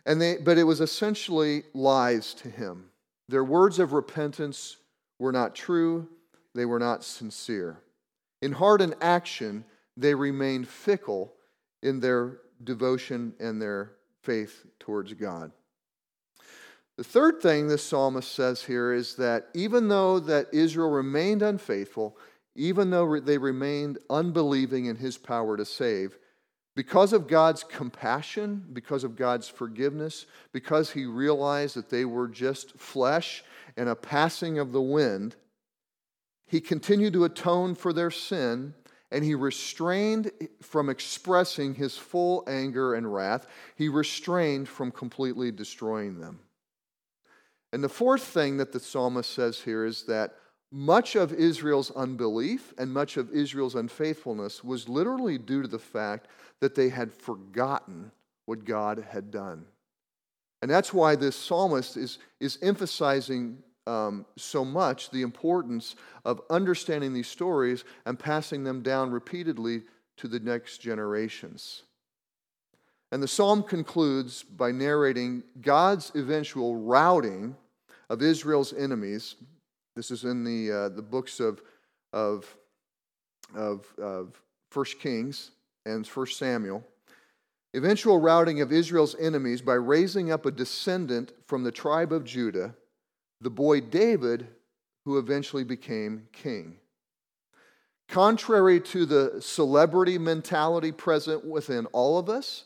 and 0.06 0.20
they, 0.20 0.36
but 0.36 0.56
it 0.56 0.64
was 0.64 0.80
essentially 0.80 1.64
lies 1.74 2.32
to 2.34 2.48
him. 2.48 2.86
Their 3.28 3.44
words 3.44 3.78
of 3.78 3.92
repentance 3.92 4.76
were 5.18 5.32
not 5.32 5.54
true, 5.54 6.08
they 6.54 6.64
were 6.64 6.78
not 6.78 7.04
sincere. 7.04 7.82
In 8.40 8.52
heart 8.52 8.80
and 8.80 8.94
action, 9.00 9.64
they 9.96 10.14
remained 10.14 10.68
fickle 10.68 11.34
in 11.82 12.00
their 12.00 12.38
devotion 12.62 13.34
and 13.40 13.60
their 13.60 13.92
faith 14.22 14.64
towards 14.78 15.12
God. 15.14 15.50
The 16.96 17.04
third 17.04 17.42
thing 17.42 17.68
this 17.68 17.82
psalmist 17.82 18.32
says 18.32 18.62
here 18.62 18.92
is 18.92 19.16
that 19.16 19.48
even 19.54 19.88
though 19.88 20.18
that 20.20 20.46
Israel 20.52 20.90
remained 20.90 21.42
unfaithful, 21.42 22.16
even 22.54 22.90
though 22.90 23.20
they 23.20 23.36
remained 23.36 23.98
unbelieving 24.08 24.86
in 24.86 24.96
his 24.96 25.18
power 25.18 25.56
to 25.56 25.64
save, 25.64 26.16
because 26.76 27.14
of 27.14 27.26
God's 27.26 27.64
compassion, 27.64 28.64
because 28.72 29.02
of 29.02 29.16
God's 29.16 29.48
forgiveness, 29.48 30.26
because 30.52 30.90
he 30.90 31.06
realized 31.06 31.74
that 31.74 31.88
they 31.88 32.04
were 32.04 32.28
just 32.28 32.78
flesh 32.78 33.42
and 33.78 33.88
a 33.88 33.96
passing 33.96 34.58
of 34.58 34.72
the 34.72 34.82
wind, 34.82 35.34
he 36.46 36.60
continued 36.60 37.14
to 37.14 37.24
atone 37.24 37.74
for 37.74 37.92
their 37.92 38.10
sin 38.10 38.74
and 39.10 39.24
he 39.24 39.34
restrained 39.34 40.30
from 40.60 40.90
expressing 40.90 41.74
his 41.74 41.96
full 41.96 42.44
anger 42.46 42.94
and 42.94 43.12
wrath. 43.12 43.46
He 43.76 43.88
restrained 43.88 44.68
from 44.68 44.92
completely 44.92 45.50
destroying 45.50 46.20
them. 46.20 46.40
And 47.72 47.82
the 47.82 47.88
fourth 47.88 48.22
thing 48.22 48.58
that 48.58 48.72
the 48.72 48.80
psalmist 48.80 49.30
says 49.30 49.60
here 49.60 49.84
is 49.86 50.02
that 50.04 50.34
much 50.76 51.16
of 51.16 51.32
Israel's 51.32 51.90
unbelief 51.92 52.74
and 52.76 52.92
much 52.92 53.16
of 53.16 53.30
Israel's 53.30 53.74
unfaithfulness 53.74 54.62
was 54.62 54.90
literally 54.90 55.38
due 55.38 55.62
to 55.62 55.68
the 55.68 55.78
fact 55.78 56.28
that 56.60 56.74
they 56.74 56.90
had 56.90 57.14
forgotten 57.14 58.12
what 58.44 58.66
God 58.66 59.02
had 59.08 59.30
done. 59.30 59.64
And 60.60 60.70
that's 60.70 60.92
why 60.92 61.16
this 61.16 61.34
psalmist 61.34 61.96
is, 61.96 62.18
is 62.40 62.58
emphasizing 62.60 63.56
um, 63.86 64.26
so 64.36 64.66
much 64.66 65.08
the 65.08 65.22
importance 65.22 65.96
of 66.26 66.42
understanding 66.50 67.14
these 67.14 67.28
stories 67.28 67.84
and 68.04 68.18
passing 68.18 68.62
them 68.62 68.82
down 68.82 69.10
repeatedly 69.10 69.82
to 70.18 70.28
the 70.28 70.40
next 70.40 70.82
generations. 70.82 71.84
And 73.12 73.22
the 73.22 73.28
psalm 73.28 73.62
concludes 73.62 74.42
by 74.42 74.72
narrating 74.72 75.42
God's 75.58 76.12
eventual 76.14 76.76
routing 76.76 77.56
of 78.10 78.20
Israel's 78.20 78.74
enemies. 78.74 79.36
This 79.96 80.10
is 80.10 80.24
in 80.24 80.44
the, 80.44 80.70
uh, 80.70 80.88
the 80.90 81.02
books 81.02 81.40
of, 81.40 81.62
of, 82.12 82.44
of, 83.54 83.86
of 83.98 84.40
1 84.72 84.84
Kings 85.00 85.52
and 85.86 86.06
1 86.06 86.26
Samuel, 86.26 86.84
eventual 87.72 88.18
routing 88.18 88.60
of 88.60 88.72
Israel's 88.72 89.16
enemies 89.18 89.62
by 89.62 89.74
raising 89.74 90.30
up 90.30 90.44
a 90.44 90.50
descendant 90.50 91.32
from 91.46 91.64
the 91.64 91.72
tribe 91.72 92.12
of 92.12 92.24
Judah, 92.24 92.74
the 93.40 93.50
boy 93.50 93.80
David, 93.80 94.46
who 95.06 95.18
eventually 95.18 95.64
became 95.64 96.28
king. 96.32 96.76
Contrary 98.08 98.80
to 98.80 99.06
the 99.06 99.40
celebrity 99.40 100.18
mentality 100.18 100.92
present 100.92 101.44
within 101.44 101.86
all 101.86 102.18
of 102.18 102.28
us, 102.28 102.64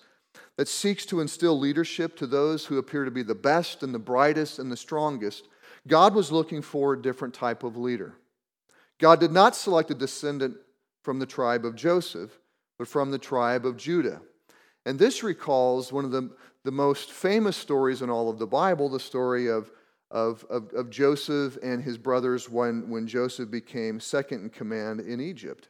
that 0.57 0.69
seeks 0.69 1.07
to 1.07 1.21
instill 1.21 1.59
leadership 1.59 2.17
to 2.17 2.27
those 2.27 2.67
who 2.67 2.79
appear 2.79 3.05
to 3.05 3.11
be 3.11 3.23
the 3.23 3.35
best 3.35 3.83
and 3.83 3.95
the 3.95 3.99
brightest 3.99 4.59
and 4.59 4.71
the 4.71 4.77
strongest, 4.77 5.49
God 5.87 6.15
was 6.15 6.33
looking 6.33 6.63
for 6.63 6.93
a 6.93 7.03
different 7.03 7.35
type 7.35 7.63
of 7.63 7.77
leader. 7.77 8.15
God 8.99 9.21
did 9.21 9.33
not 9.33 9.57
select 9.57 9.91
a 9.91 9.95
descendant 9.95 10.57
from 11.03 11.19
the 11.19 11.27
tribe 11.27 11.65
of 11.65 11.75
Joseph, 11.75 12.39
but 12.79 12.89
from 12.89 13.11
the 13.11 13.19
tribe 13.19 13.65
of 13.65 13.77
Judah. 13.77 14.21
And 14.85 14.99
this 14.99 15.23
recalls 15.23 15.93
one 15.93 16.05
of 16.05 16.11
the, 16.11 16.31
the 16.65 16.71
most 16.71 17.11
famous 17.11 17.57
stories 17.57 18.03
in 18.03 18.11
all 18.11 18.29
of 18.29 18.39
the 18.39 18.47
Bible 18.47 18.89
the 18.89 19.01
story 19.01 19.49
of, 19.49 19.71
of, 20.11 20.45
of, 20.51 20.73
of 20.73 20.91
Joseph 20.91 21.59
and 21.63 21.83
his 21.83 21.99
brothers 21.99 22.49
when, 22.49 22.91
when 22.91 23.07
Joseph 23.07 23.51
became 23.51 24.01
second 24.01 24.43
in 24.45 24.51
command 24.51 25.01
in 25.01 25.21
Egypt. 25.21 25.69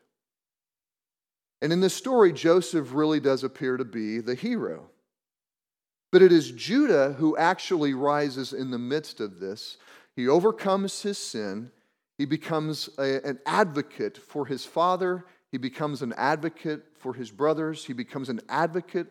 And 1.62 1.72
in 1.72 1.80
this 1.80 1.94
story, 1.94 2.32
Joseph 2.32 2.94
really 2.94 3.20
does 3.20 3.44
appear 3.44 3.76
to 3.76 3.84
be 3.84 4.20
the 4.20 4.34
hero. 4.34 4.88
But 6.10 6.22
it 6.22 6.32
is 6.32 6.50
Judah 6.50 7.14
who 7.18 7.36
actually 7.36 7.94
rises 7.94 8.52
in 8.52 8.70
the 8.70 8.78
midst 8.78 9.20
of 9.20 9.38
this. 9.38 9.76
He 10.20 10.28
overcomes 10.28 11.02
his 11.02 11.18
sin. 11.18 11.70
He 12.18 12.26
becomes 12.26 12.90
a, 12.98 13.26
an 13.26 13.38
advocate 13.46 14.18
for 14.18 14.46
his 14.46 14.64
father 14.64 15.24
he 15.50 15.58
becomes 15.58 16.02
an 16.02 16.12
advocate 16.16 16.84
for 16.96 17.12
his 17.12 17.30
brothers. 17.30 17.84
He 17.84 17.92
becomes 17.92 18.28
an 18.28 18.40
advocate 18.48 19.08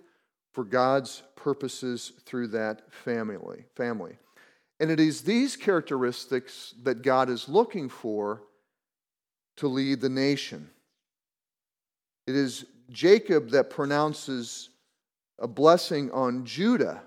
for 0.53 0.63
God's 0.63 1.21
purposes 1.35 2.13
through 2.25 2.47
that 2.47 2.91
family. 2.93 3.65
family. 3.75 4.17
And 4.79 4.89
it 4.89 4.99
is 4.99 5.21
these 5.21 5.57
characteristics 5.57 6.73
that 6.83 7.01
God 7.01 7.29
is 7.29 7.49
looking 7.49 7.89
for 7.89 8.43
to 9.57 9.67
lead 9.67 9.99
the 9.99 10.09
nation. 10.09 10.69
It 12.25 12.35
is 12.35 12.65
Jacob 12.89 13.49
that 13.49 13.69
pronounces 13.69 14.69
a 15.37 15.47
blessing 15.47 16.09
on 16.11 16.45
Judah 16.45 17.01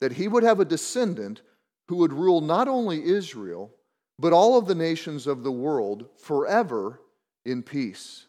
that 0.00 0.12
he 0.12 0.26
would 0.26 0.42
have 0.42 0.58
a 0.58 0.64
descendant 0.64 1.42
who 1.88 1.96
would 1.96 2.12
rule 2.12 2.40
not 2.40 2.68
only 2.68 3.04
Israel, 3.04 3.70
but 4.18 4.32
all 4.32 4.56
of 4.56 4.66
the 4.66 4.74
nations 4.74 5.26
of 5.26 5.42
the 5.42 5.52
world 5.52 6.06
forever 6.16 7.00
in 7.44 7.62
peace. 7.62 8.26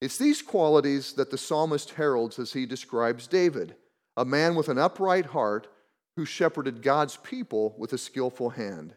It's 0.00 0.18
these 0.18 0.42
qualities 0.42 1.14
that 1.14 1.30
the 1.30 1.38
psalmist 1.38 1.90
heralds 1.90 2.38
as 2.38 2.52
he 2.52 2.66
describes 2.66 3.26
David, 3.26 3.74
a 4.16 4.24
man 4.24 4.54
with 4.54 4.68
an 4.68 4.78
upright 4.78 5.26
heart 5.26 5.68
who 6.16 6.24
shepherded 6.24 6.82
God's 6.82 7.16
people 7.16 7.74
with 7.78 7.92
a 7.92 7.98
skillful 7.98 8.50
hand. 8.50 8.94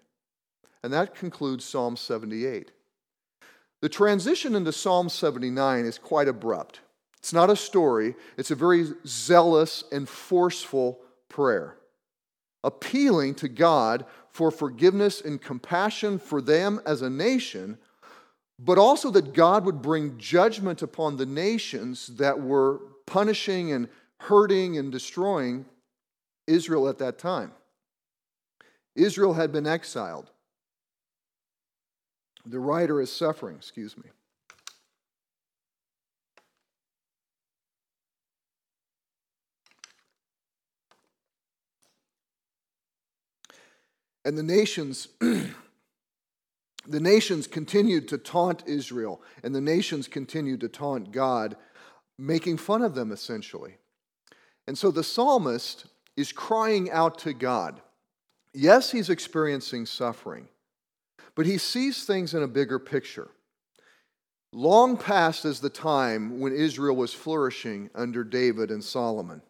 And 0.84 0.93
that 0.93 1.15
concludes 1.15 1.65
Psalm 1.65 1.96
78. 1.96 2.72
The 3.81 3.89
transition 3.89 4.55
into 4.55 4.72
Psalm 4.72 5.10
79 5.10 5.86
is 5.86 5.98
quite 5.98 6.27
abrupt. 6.27 6.81
It's 7.17 7.34
not 7.34 7.50
a 7.50 7.55
story, 7.55 8.15
it's 8.38 8.51
a 8.51 8.55
very 8.55 8.86
zealous 9.05 9.84
and 9.91 10.08
forceful 10.08 11.00
prayer, 11.27 11.75
appealing 12.63 13.35
to 13.35 13.47
God 13.47 14.05
for 14.29 14.51
forgiveness 14.51 15.21
and 15.21 15.41
compassion 15.41 16.19
for 16.19 16.41
them 16.41 16.81
as 16.85 17.01
a 17.01 17.09
nation, 17.09 17.77
but 18.57 18.77
also 18.77 19.09
that 19.11 19.33
God 19.33 19.65
would 19.65 19.81
bring 19.81 20.17
judgment 20.17 20.81
upon 20.81 21.17
the 21.17 21.25
nations 21.25 22.07
that 22.17 22.39
were 22.39 22.79
punishing 23.05 23.71
and 23.71 23.87
hurting 24.19 24.77
and 24.77 24.91
destroying 24.91 25.65
Israel 26.47 26.89
at 26.89 26.97
that 26.97 27.17
time. 27.17 27.51
Israel 28.95 29.33
had 29.33 29.51
been 29.51 29.65
exiled. 29.65 30.29
The 32.45 32.59
writer 32.59 32.99
is 33.01 33.11
suffering, 33.11 33.55
excuse 33.55 33.97
me. 33.97 34.09
And 44.29 44.38
the 44.38 44.43
nations 44.43 45.07
the 45.19 47.00
nations 47.00 47.48
continued 47.48 48.07
to 48.09 48.19
taunt 48.19 48.62
Israel, 48.67 49.24
and 49.41 49.55
the 49.55 49.59
nations 49.59 50.07
continued 50.07 50.59
to 50.59 50.69
taunt 50.69 51.12
God, 51.12 51.57
making 52.19 52.57
fun 52.57 52.83
of 52.83 52.93
them 52.93 53.12
essentially. 53.12 53.77
And 54.67 54.77
so 54.77 54.91
the 54.91 55.03
psalmist 55.03 55.88
is 56.15 56.31
crying 56.31 56.91
out 56.91 57.17
to 57.19 57.33
God. 57.33 57.81
Yes, 58.53 58.91
he's 58.91 59.09
experiencing 59.09 59.88
suffering, 59.88 60.48
but 61.33 61.48
he 61.48 61.57
sees 61.57 62.05
things 62.05 62.36
in 62.36 62.43
a 62.43 62.48
bigger 62.48 62.77
picture. 62.77 63.31
Long 64.53 64.95
past 64.95 65.43
is 65.43 65.59
the 65.59 65.71
time 65.71 66.39
when 66.39 66.53
Israel 66.53 66.95
was 66.95 67.15
flourishing 67.15 67.89
under 67.95 68.24
David 68.24 68.69
and 68.69 68.83
Solomon. 68.83 69.41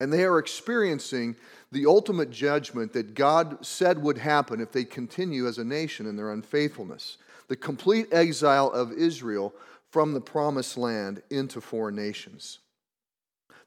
And 0.00 0.12
they 0.12 0.24
are 0.24 0.40
experiencing 0.40 1.36
the 1.72 1.86
ultimate 1.86 2.30
judgment 2.30 2.92
that 2.92 3.14
God 3.14 3.64
said 3.64 4.00
would 4.02 4.18
happen 4.18 4.60
if 4.60 4.70
they 4.70 4.84
continue 4.84 5.48
as 5.48 5.58
a 5.58 5.64
nation 5.64 6.06
in 6.06 6.16
their 6.16 6.30
unfaithfulness 6.30 7.18
the 7.48 7.56
complete 7.56 8.06
exile 8.12 8.70
of 8.70 8.92
Israel 8.92 9.52
from 9.90 10.14
the 10.14 10.20
promised 10.20 10.78
land 10.78 11.22
into 11.28 11.60
foreign 11.60 11.94
nations. 11.94 12.60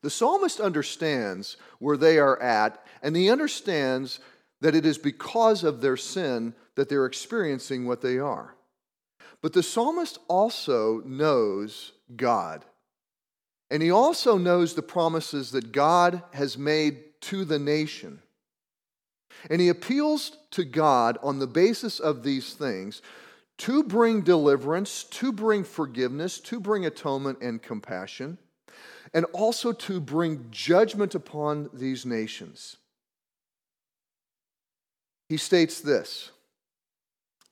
The 0.02 0.10
psalmist 0.10 0.60
understands 0.60 1.58
where 1.78 1.98
they 1.98 2.18
are 2.18 2.42
at, 2.42 2.84
and 3.04 3.16
he 3.16 3.30
understands 3.30 4.20
that 4.62 4.74
it 4.74 4.88
is 4.88 4.98
because 4.98 5.64
of 5.64 5.82
their 5.82 5.98
sin 5.98 6.56
that 6.76 6.90
they're 6.90 7.06
experiencing 7.06 7.86
what 7.86 8.02
they 8.02 8.18
are. 8.18 8.56
But 9.42 9.54
the 9.54 9.62
psalmist 9.62 10.18
also 10.28 11.02
knows 11.06 11.92
God. 12.16 12.66
And 13.70 13.84
he 13.84 13.92
also 13.92 14.38
knows 14.38 14.74
the 14.74 14.82
promises 14.82 15.52
that 15.52 15.72
God 15.72 16.24
has 16.34 16.58
made 16.58 17.14
to 17.25 17.46
the 17.46 17.60
nation. 17.60 18.20
And 19.50 19.62
he 19.62 19.70
appeals 19.70 20.38
to 20.51 20.63
God 20.63 21.17
on 21.22 21.39
the 21.39 21.48
basis 21.48 22.00
of 22.00 22.24
these 22.24 22.53
things 22.53 23.01
to 23.60 23.84
bring 23.84 24.21
deliverance, 24.21 25.04
to 25.04 25.32
bring 25.32 25.63
forgiveness, 25.63 26.39
to 26.41 26.60
bring 26.60 26.86
atonement 26.86 27.39
and 27.41 27.62
compassion, 27.62 28.38
and 29.13 29.26
also 29.34 29.71
to 29.71 30.00
bring 30.00 30.47
judgment 30.52 31.15
upon 31.15 31.69
these 31.73 32.06
nations. 32.06 32.78
He 35.30 35.38
states 35.38 35.82
this 35.82 36.32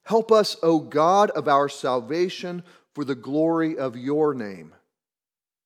Help 0.05 0.31
us, 0.31 0.57
O 0.61 0.79
God 0.79 1.29
of 1.31 1.47
our 1.47 1.69
salvation, 1.69 2.63
for 2.93 3.05
the 3.05 3.15
glory 3.15 3.77
of 3.77 3.95
your 3.95 4.33
name. 4.33 4.73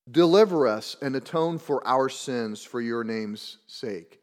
Deliver 0.09 0.67
us 0.67 0.95
and 1.01 1.15
atone 1.15 1.57
for 1.57 1.85
our 1.85 2.07
sins 2.07 2.63
for 2.63 2.79
your 2.79 3.03
name's 3.03 3.57
sake. 3.67 4.21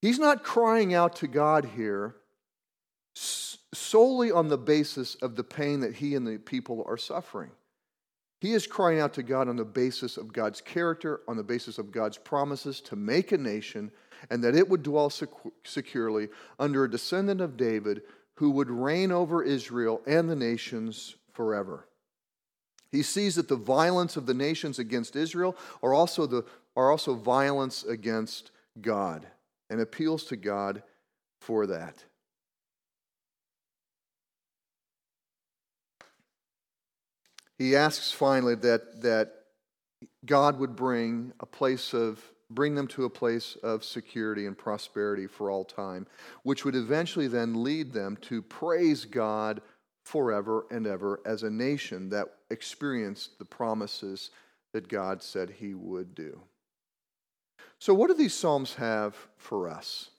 He's 0.00 0.18
not 0.18 0.44
crying 0.44 0.92
out 0.92 1.16
to 1.16 1.26
God 1.26 1.64
here 1.76 2.16
solely 3.14 4.30
on 4.30 4.48
the 4.48 4.58
basis 4.58 5.14
of 5.16 5.36
the 5.36 5.44
pain 5.44 5.80
that 5.80 5.94
he 5.94 6.14
and 6.14 6.26
the 6.26 6.38
people 6.38 6.84
are 6.86 6.96
suffering. 6.96 7.50
He 8.40 8.52
is 8.52 8.66
crying 8.66 8.98
out 8.98 9.14
to 9.14 9.22
God 9.22 9.48
on 9.48 9.56
the 9.56 9.64
basis 9.64 10.16
of 10.16 10.32
God's 10.32 10.60
character, 10.60 11.20
on 11.28 11.36
the 11.36 11.44
basis 11.44 11.78
of 11.78 11.92
God's 11.92 12.18
promises 12.18 12.80
to 12.82 12.96
make 12.96 13.30
a 13.30 13.38
nation, 13.38 13.92
and 14.30 14.42
that 14.42 14.56
it 14.56 14.68
would 14.68 14.82
dwell 14.82 15.12
securely 15.64 16.28
under 16.58 16.84
a 16.84 16.90
descendant 16.90 17.40
of 17.40 17.56
David 17.56 18.02
who 18.34 18.50
would 18.50 18.70
reign 18.70 19.12
over 19.12 19.42
Israel 19.44 20.02
and 20.06 20.28
the 20.28 20.36
nations 20.36 21.14
forever. 21.32 21.86
He 22.92 23.02
sees 23.02 23.36
that 23.36 23.48
the 23.48 23.56
violence 23.56 24.16
of 24.18 24.26
the 24.26 24.34
nations 24.34 24.78
against 24.78 25.16
Israel 25.16 25.56
are 25.82 25.94
also, 25.94 26.26
the, 26.26 26.44
are 26.76 26.90
also 26.90 27.14
violence 27.14 27.82
against 27.82 28.50
God 28.80 29.26
and 29.70 29.80
appeals 29.80 30.24
to 30.24 30.36
God 30.36 30.82
for 31.40 31.66
that. 31.66 32.04
He 37.56 37.74
asks 37.74 38.12
finally 38.12 38.56
that, 38.56 39.02
that 39.02 39.32
God 40.26 40.58
would 40.58 40.76
bring 40.76 41.32
a 41.40 41.46
place 41.46 41.94
of 41.94 42.22
bring 42.50 42.74
them 42.74 42.86
to 42.86 43.04
a 43.04 43.10
place 43.10 43.56
of 43.62 43.82
security 43.82 44.46
and 44.46 44.56
prosperity 44.56 45.26
for 45.26 45.50
all 45.50 45.64
time, 45.64 46.06
which 46.42 46.64
would 46.66 46.74
eventually 46.74 47.26
then 47.26 47.62
lead 47.62 47.92
them 47.92 48.16
to 48.20 48.42
praise 48.42 49.06
God 49.06 49.62
forever 50.04 50.66
and 50.70 50.86
ever 50.86 51.20
as 51.24 51.42
a 51.42 51.50
nation 51.50 52.10
that 52.10 52.28
experienced 52.50 53.38
the 53.38 53.44
promises 53.44 54.30
that 54.72 54.88
God 54.88 55.22
said 55.22 55.50
he 55.50 55.74
would 55.74 56.14
do. 56.14 56.40
So, 57.78 57.94
what 57.94 58.08
do 58.08 58.14
these 58.14 58.34
Psalms 58.34 58.74
have 58.74 59.16
for 59.36 59.68
us? 59.68 60.10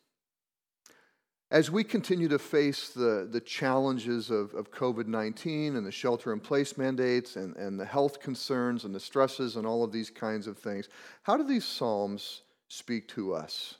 As 1.49 1.69
we 1.69 1.83
continue 1.83 2.27
to 2.29 2.39
face 2.39 2.89
the, 2.89 3.27
the 3.31 3.39
challenges 3.39 4.31
of, 4.31 4.53
of 4.55 4.71
COVID 4.71 5.05
19 5.07 5.75
and 5.75 5.85
the 5.85 5.91
shelter 5.91 6.33
in 6.33 6.39
place 6.39 6.77
mandates 6.77 7.35
and, 7.35 7.55
and 7.55 7.79
the 7.79 7.85
health 7.85 8.19
concerns 8.19 8.85
and 8.85 8.95
the 8.95 8.99
stresses 8.99 9.55
and 9.55 9.67
all 9.67 9.83
of 9.83 9.91
these 9.91 10.09
kinds 10.09 10.47
of 10.47 10.57
things, 10.57 10.89
how 11.21 11.37
do 11.37 11.43
these 11.43 11.65
Psalms 11.65 12.41
speak 12.69 13.07
to 13.09 13.33
us? 13.33 13.75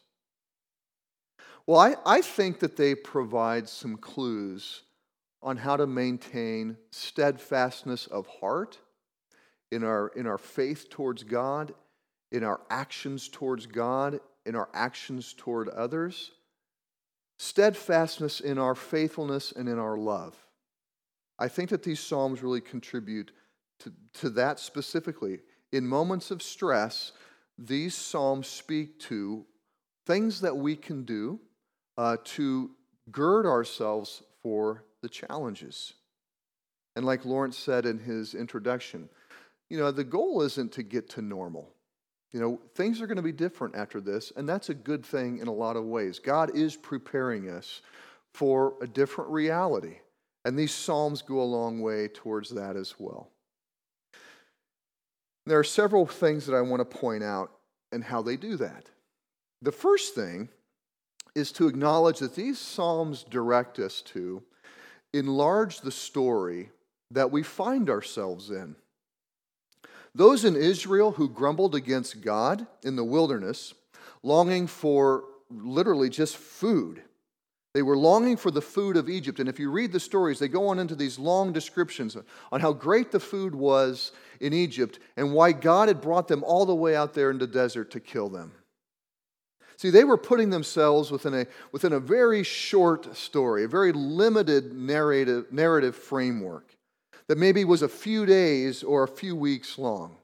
Well, 1.66 1.80
I, 1.80 1.96
I 2.06 2.22
think 2.22 2.60
that 2.60 2.76
they 2.76 2.94
provide 2.94 3.68
some 3.68 3.98
clues 3.98 4.84
on 5.43 5.58
how 5.58 5.75
to 5.75 5.86
maintain 5.86 6.77
steadfastness 6.91 8.08
of 8.08 8.25
heart 8.27 8.79
in 9.71 9.84
our, 9.84 10.08
in 10.15 10.25
our 10.25 10.38
faith 10.38 10.89
towards 10.89 11.23
God, 11.23 11.73
in 12.32 12.43
our 12.43 12.62
actions 12.69 13.27
towards 13.27 13.65
God, 13.65 14.19
in 14.45 14.56
our 14.56 14.69
actions 14.73 15.34
toward 15.38 15.67
others, 15.69 16.32
steadfastness 17.38 18.39
in 18.39 18.58
our 18.58 18.73
faithfulness 18.73 19.51
and 19.51 19.67
in 19.67 19.77
our 19.77 19.97
love. 19.97 20.36
I 21.38 21.49
think 21.49 21.69
that 21.71 21.84
these 21.84 21.99
Psalms 21.99 22.41
really 22.41 22.62
contribute 22.62 23.32
to, 23.79 23.91
to 24.15 24.29
that 24.32 24.60
specifically. 24.60 25.39
In 25.71 25.86
moments 25.86 26.32
of 26.32 26.41
stress, 26.41 27.12
these 27.58 27.95
Psalms 27.95 28.47
speak 28.47 28.99
to 29.01 29.45
things 30.06 30.41
that 30.41 30.56
we 30.56 30.75
can 30.75 31.03
do 31.03 31.39
uh, 31.97 32.17
to 32.23 32.71
gird 33.12 33.45
ourselves 33.45 34.23
for 34.41 34.86
the 35.04 35.10
challenges. 35.10 35.94
And 36.96 37.06
like 37.06 37.26
Lawrence 37.26 37.58
said 37.58 37.86
in 37.86 38.00
his 38.00 38.34
introduction, 38.34 39.10
you 39.70 39.78
know, 39.78 39.92
the 39.92 40.04
goal 40.04 40.42
isn't 40.42 40.72
to 40.74 40.84
get 40.84 41.10
to 41.12 41.22
normal. 41.22 41.70
You 42.32 42.39
know, 42.39 42.60
things 42.74 43.00
are 43.00 43.08
going 43.08 43.18
to 43.18 43.22
be 43.22 43.32
different 43.32 43.76
after 43.76 44.02
this, 44.02 44.34
and 44.36 44.50
that's 44.50 44.70
a 44.70 44.74
good 44.74 45.06
thing 45.06 45.38
in 45.38 45.48
a 45.48 45.54
lot 45.54 45.76
of 45.76 45.86
ways. 45.86 46.18
God 46.18 46.56
is 46.56 46.76
preparing 46.76 47.50
us 47.50 47.82
for 48.34 48.74
a 48.82 48.88
different 48.88 49.30
reality, 49.30 49.98
and 50.46 50.58
these 50.58 50.74
Psalms 50.74 51.22
go 51.22 51.39
a 51.39 51.44
long 51.44 51.82
way 51.82 52.08
towards 52.08 52.50
that 52.50 52.76
as 52.76 52.96
well. 52.98 53.30
There 55.46 55.60
are 55.60 55.63
several 55.63 56.08
things 56.08 56.48
that 56.48 56.56
I 56.56 56.62
want 56.62 56.80
to 56.80 56.98
point 56.98 57.24
out 57.24 57.52
and 57.92 58.04
how 58.04 58.24
they 58.24 58.38
do 58.38 58.56
that. 58.58 58.89
The 59.62 59.72
first 59.72 60.16
thing 60.16 60.50
is 61.36 61.52
to 61.54 61.68
acknowledge 61.68 62.20
that 62.20 62.36
these 62.36 62.58
Psalms 62.58 63.24
direct 63.24 63.78
us 63.78 64.02
to 64.02 64.44
enlarge 65.13 65.82
the 65.82 65.91
story 65.91 66.71
that 67.12 67.32
we 67.32 67.43
find 67.43 67.89
ourselves 67.89 68.49
in. 68.49 68.76
Those 70.15 70.45
in 70.45 70.56
Israel 70.56 71.12
who 71.12 71.30
grumbled 71.30 71.76
against 71.76 72.21
God 72.21 72.67
in 72.84 72.95
the 72.95 73.04
wilderness, 73.04 73.73
longing 74.23 74.67
for 74.67 75.26
literally 75.49 76.10
just 76.10 76.38
food 76.38 77.04
They 77.73 77.82
were 77.82 77.97
longing 77.97 78.38
for 78.38 78.52
the 78.52 78.62
food 78.62 78.97
of 78.97 79.10
Egypt. 79.10 79.39
And 79.39 79.49
if 79.49 79.60
you 79.60 79.71
read 79.71 79.91
the 79.91 79.99
stories, 79.99 80.38
they 80.38 80.47
go 80.47 80.67
on 80.67 80.78
into 80.78 80.95
these 80.95 81.17
long 81.17 81.52
descriptions 81.52 82.15
on 82.52 82.62
how 82.62 82.71
great 82.71 83.12
the 83.12 83.19
food 83.19 83.56
was 83.56 84.12
in 84.39 84.54
Egypt 84.54 84.99
and 85.17 85.34
why 85.34 85.54
God 85.54 85.88
had 85.88 85.99
brought 85.99 86.28
them 86.28 86.43
all 86.43 86.67
the 86.67 86.76
way 86.76 86.95
out 86.95 87.15
there 87.15 87.32
in 87.32 87.39
the 87.39 87.47
desert 87.47 87.89
to 87.91 87.99
kill 87.99 88.30
them. 88.30 88.52
See, 89.84 89.89
they 89.89 90.06
were 90.06 90.15
putting 90.15 90.50
themselves 90.50 91.12
within 91.12 91.34
a, 91.34 91.46
within 91.74 91.91
a 91.91 92.00
very 92.00 92.43
short 92.43 93.17
story, 93.17 93.65
a 93.65 93.67
very 93.67 93.91
limited 93.91 94.72
narrative, 94.72 95.52
narrative 95.52 95.93
framework 95.93 96.78
that 97.28 97.38
maybe 97.38 97.65
was 97.65 97.82
a 97.82 97.89
few 97.89 98.26
days 98.26 98.82
or 98.82 99.04
a 99.04 99.10
few 99.10 99.36
weeks 99.36 99.78
long. 99.78 100.15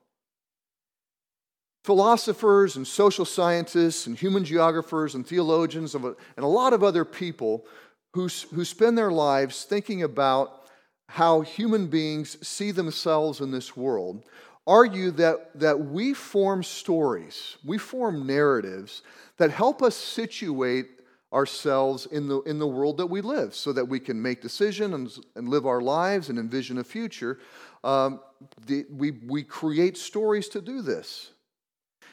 Philosophers 1.84 2.78
and 2.78 2.88
social 2.88 3.26
scientists 3.26 4.08
and 4.08 4.18
human 4.18 4.46
geographers 4.46 5.14
and 5.14 5.28
theologians 5.28 5.94
and 5.94 6.16
a 6.38 6.46
lot 6.46 6.72
of 6.72 6.82
other 6.82 7.04
people 7.04 7.66
who, 8.14 8.30
who 8.56 8.64
spend 8.64 8.98
their 8.98 9.12
lives 9.12 9.66
thinking 9.66 10.04
about 10.04 10.70
how 11.10 11.42
human 11.42 11.88
beings 11.88 12.38
see 12.48 12.72
themselves 12.72 13.42
in 13.42 13.52
this 13.52 13.76
world 13.76 14.24
argue 14.66 15.12
that, 15.12 15.60
that 15.60 15.78
we 15.78 16.14
form 16.14 16.64
stories, 16.64 17.58
we 17.66 17.78
form 17.78 18.26
narratives 18.26 19.02
that 19.40 19.52
help 19.52 19.82
us 19.82 19.96
situate 19.96 20.88
ourselves 21.34 22.06
in 22.06 22.28
the, 22.28 22.42
in 22.42 22.60
the 22.60 22.68
world 22.68 22.98
that 22.98 23.08
we 23.08 23.22
live 23.22 23.56
so 23.56 23.72
that 23.74 23.86
we 23.86 24.00
can 24.00 24.22
make 24.22 24.42
decisions 24.42 24.94
and, 24.94 25.26
and 25.36 25.50
live 25.50 25.66
our 25.66 25.82
lives 25.82 26.30
and 26.30 26.38
envision 26.38 26.78
a 26.78 26.84
future. 26.84 27.40
Um, 27.84 28.20
the, 28.66 28.86
we, 28.92 29.12
we 29.12 29.44
create 29.44 29.98
stories 29.98 30.50
to 30.50 30.62
do 30.62 30.82
this. 30.82 31.32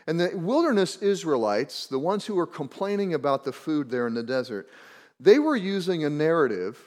And 0.07 0.21
the 0.21 0.37
wilderness 0.37 0.97
Israelites, 0.99 1.87
the 1.87 1.99
ones 1.99 2.25
who 2.25 2.35
were 2.35 2.47
complaining 2.47 3.15
about 3.15 3.45
the 3.45 3.53
food 3.53 3.91
there 3.91 4.07
in 4.07 4.15
the 4.15 4.23
desert, 4.23 4.69
they 5.19 5.39
were 5.39 5.57
using 5.57 6.05
a 6.05 6.11
narrative, 6.11 6.79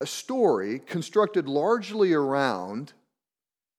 a 0.00 0.06
story 0.06 0.78
constructed 0.78 1.48
largely 1.48 2.12
around 2.12 2.92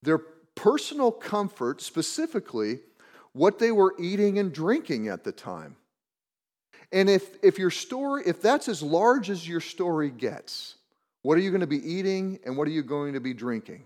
their 0.03 0.17
personal 0.17 1.11
comfort, 1.11 1.81
specifically 1.81 2.79
what 3.37 3.59
they 3.59 3.71
were 3.71 3.93
eating 3.99 4.39
and 4.39 4.51
drinking 4.51 5.07
at 5.09 5.23
the 5.23 5.31
time. 5.31 5.75
And 6.91 7.09
if, 7.09 7.37
if 7.43 7.59
your 7.59 7.69
story, 7.69 8.23
if 8.25 8.41
that's 8.41 8.67
as 8.67 8.81
large 8.81 9.29
as 9.29 9.47
your 9.47 9.61
story 9.61 10.09
gets, 10.09 10.75
what 11.21 11.37
are 11.37 11.41
you 11.41 11.51
going 11.51 11.61
to 11.61 11.67
be 11.67 11.85
eating 11.87 12.39
and 12.45 12.57
what 12.57 12.67
are 12.67 12.71
you 12.71 12.81
going 12.81 13.13
to 13.13 13.19
be 13.19 13.33
drinking? 13.33 13.83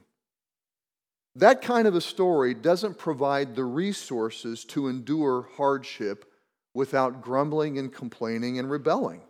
That 1.36 1.62
kind 1.62 1.88
of 1.88 1.96
a 1.96 2.02
story 2.02 2.54
doesn't 2.54 2.98
provide 2.98 3.56
the 3.56 3.66
resources 3.66 4.64
to 4.66 4.88
endure 4.88 5.48
hardship 5.58 6.26
without 6.74 7.22
grumbling 7.22 7.78
and 7.78 7.94
complaining 7.94 8.58
and 8.58 8.70
rebelling. 8.70 9.22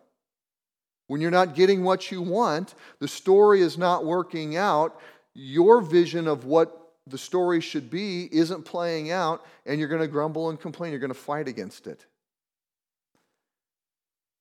When 1.07 1.19
you're 1.19 1.31
not 1.31 1.55
getting 1.55 1.84
what 1.84 2.12
you 2.12 2.21
want, 2.21 2.75
the 2.99 3.07
story 3.07 3.62
is 3.62 3.77
not 3.77 4.05
working 4.05 4.55
out, 4.55 4.99
your 5.34 5.81
vision 5.81 6.27
of 6.27 6.45
what 6.45 6.80
the 7.07 7.17
story 7.17 7.61
should 7.61 7.89
be 7.89 8.29
isn't 8.31 8.63
playing 8.63 9.11
out, 9.11 9.45
and 9.65 9.79
you're 9.79 9.89
going 9.89 10.01
to 10.01 10.07
grumble 10.07 10.49
and 10.49 10.59
complain. 10.59 10.91
You're 10.91 10.99
going 10.99 11.13
to 11.13 11.19
fight 11.19 11.47
against 11.47 11.87
it. 11.87 12.05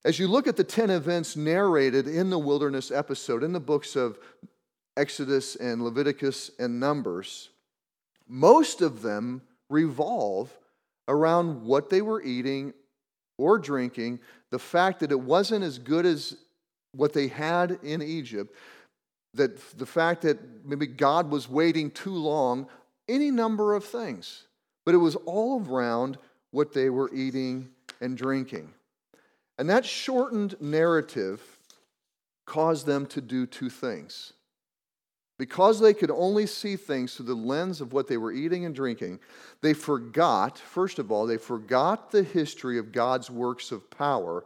As 0.05 0.19
you 0.19 0.29
look 0.29 0.47
at 0.47 0.57
the 0.57 0.65
10 0.65 0.91
events 0.91 1.37
narrated 1.37 2.07
in 2.09 2.31
the 2.31 2.39
wilderness 2.39 2.91
episode, 2.91 3.43
in 3.43 3.53
the 3.53 3.61
books 3.61 3.97
of 3.97 4.19
Exodus 4.97 5.57
and 5.57 5.83
Leviticus 5.85 6.51
and 6.59 6.81
Numbers, 6.81 7.51
most 8.27 8.81
of 8.81 9.03
them 9.03 9.43
revolve 9.69 10.51
around 11.09 11.65
what 11.65 11.91
they 11.91 12.01
were 12.01 12.23
eating 12.23 12.73
or 13.37 13.59
drinking, 13.59 14.21
the 14.51 14.59
fact 14.59 15.01
that 15.01 15.13
it 15.13 15.21
wasn't 15.21 15.65
as 15.65 15.79
good 15.79 16.07
as 16.07 16.37
what 16.93 17.13
they 17.13 17.29
had 17.29 17.79
in 17.83 18.03
Egypt, 18.03 18.55
that 19.35 19.79
the 19.79 19.87
fact 19.87 20.23
that 20.23 20.39
maybe 20.65 20.87
God 20.87 21.31
was 21.31 21.49
waiting 21.49 21.91
too 21.91 22.15
long, 22.15 22.69
any 23.09 23.31
number 23.31 23.75
of 23.75 23.85
things. 23.85 24.47
But 24.85 24.95
it 24.95 24.99
was 24.99 25.17
all 25.17 25.65
around 25.65 26.19
what 26.51 26.73
they 26.73 26.91
were 26.91 27.13
eating 27.15 27.69
and 28.01 28.17
drinking. 28.17 28.73
And 29.59 29.69
that 29.69 29.85
shortened 29.85 30.57
narrative 30.61 31.41
caused 32.47 32.87
them 32.87 33.07
to 33.07 33.21
do 33.21 33.47
two 33.47 33.71
things. 33.71 34.33
Because 35.39 35.81
they 35.81 35.95
could 35.95 36.11
only 36.11 36.47
see 36.47 36.77
things 36.77 37.15
through 37.15 37.27
the 37.27 37.35
lens 37.35 37.81
of 37.81 37.93
what 37.93 38.09
they 38.09 38.17
were 38.17 38.33
eating 38.33 38.65
and 38.65 38.75
drinking, 38.75 39.21
they 39.63 39.73
forgot, 39.73 40.59
first 40.59 40.99
of 40.99 41.11
all, 41.11 41.27
they 41.27 41.39
forgot 41.39 42.11
the 42.11 42.23
history 42.23 42.79
of 42.79 42.93
God's 42.93 43.31
works 43.31 43.73
of 43.73 43.89
power, 43.91 44.45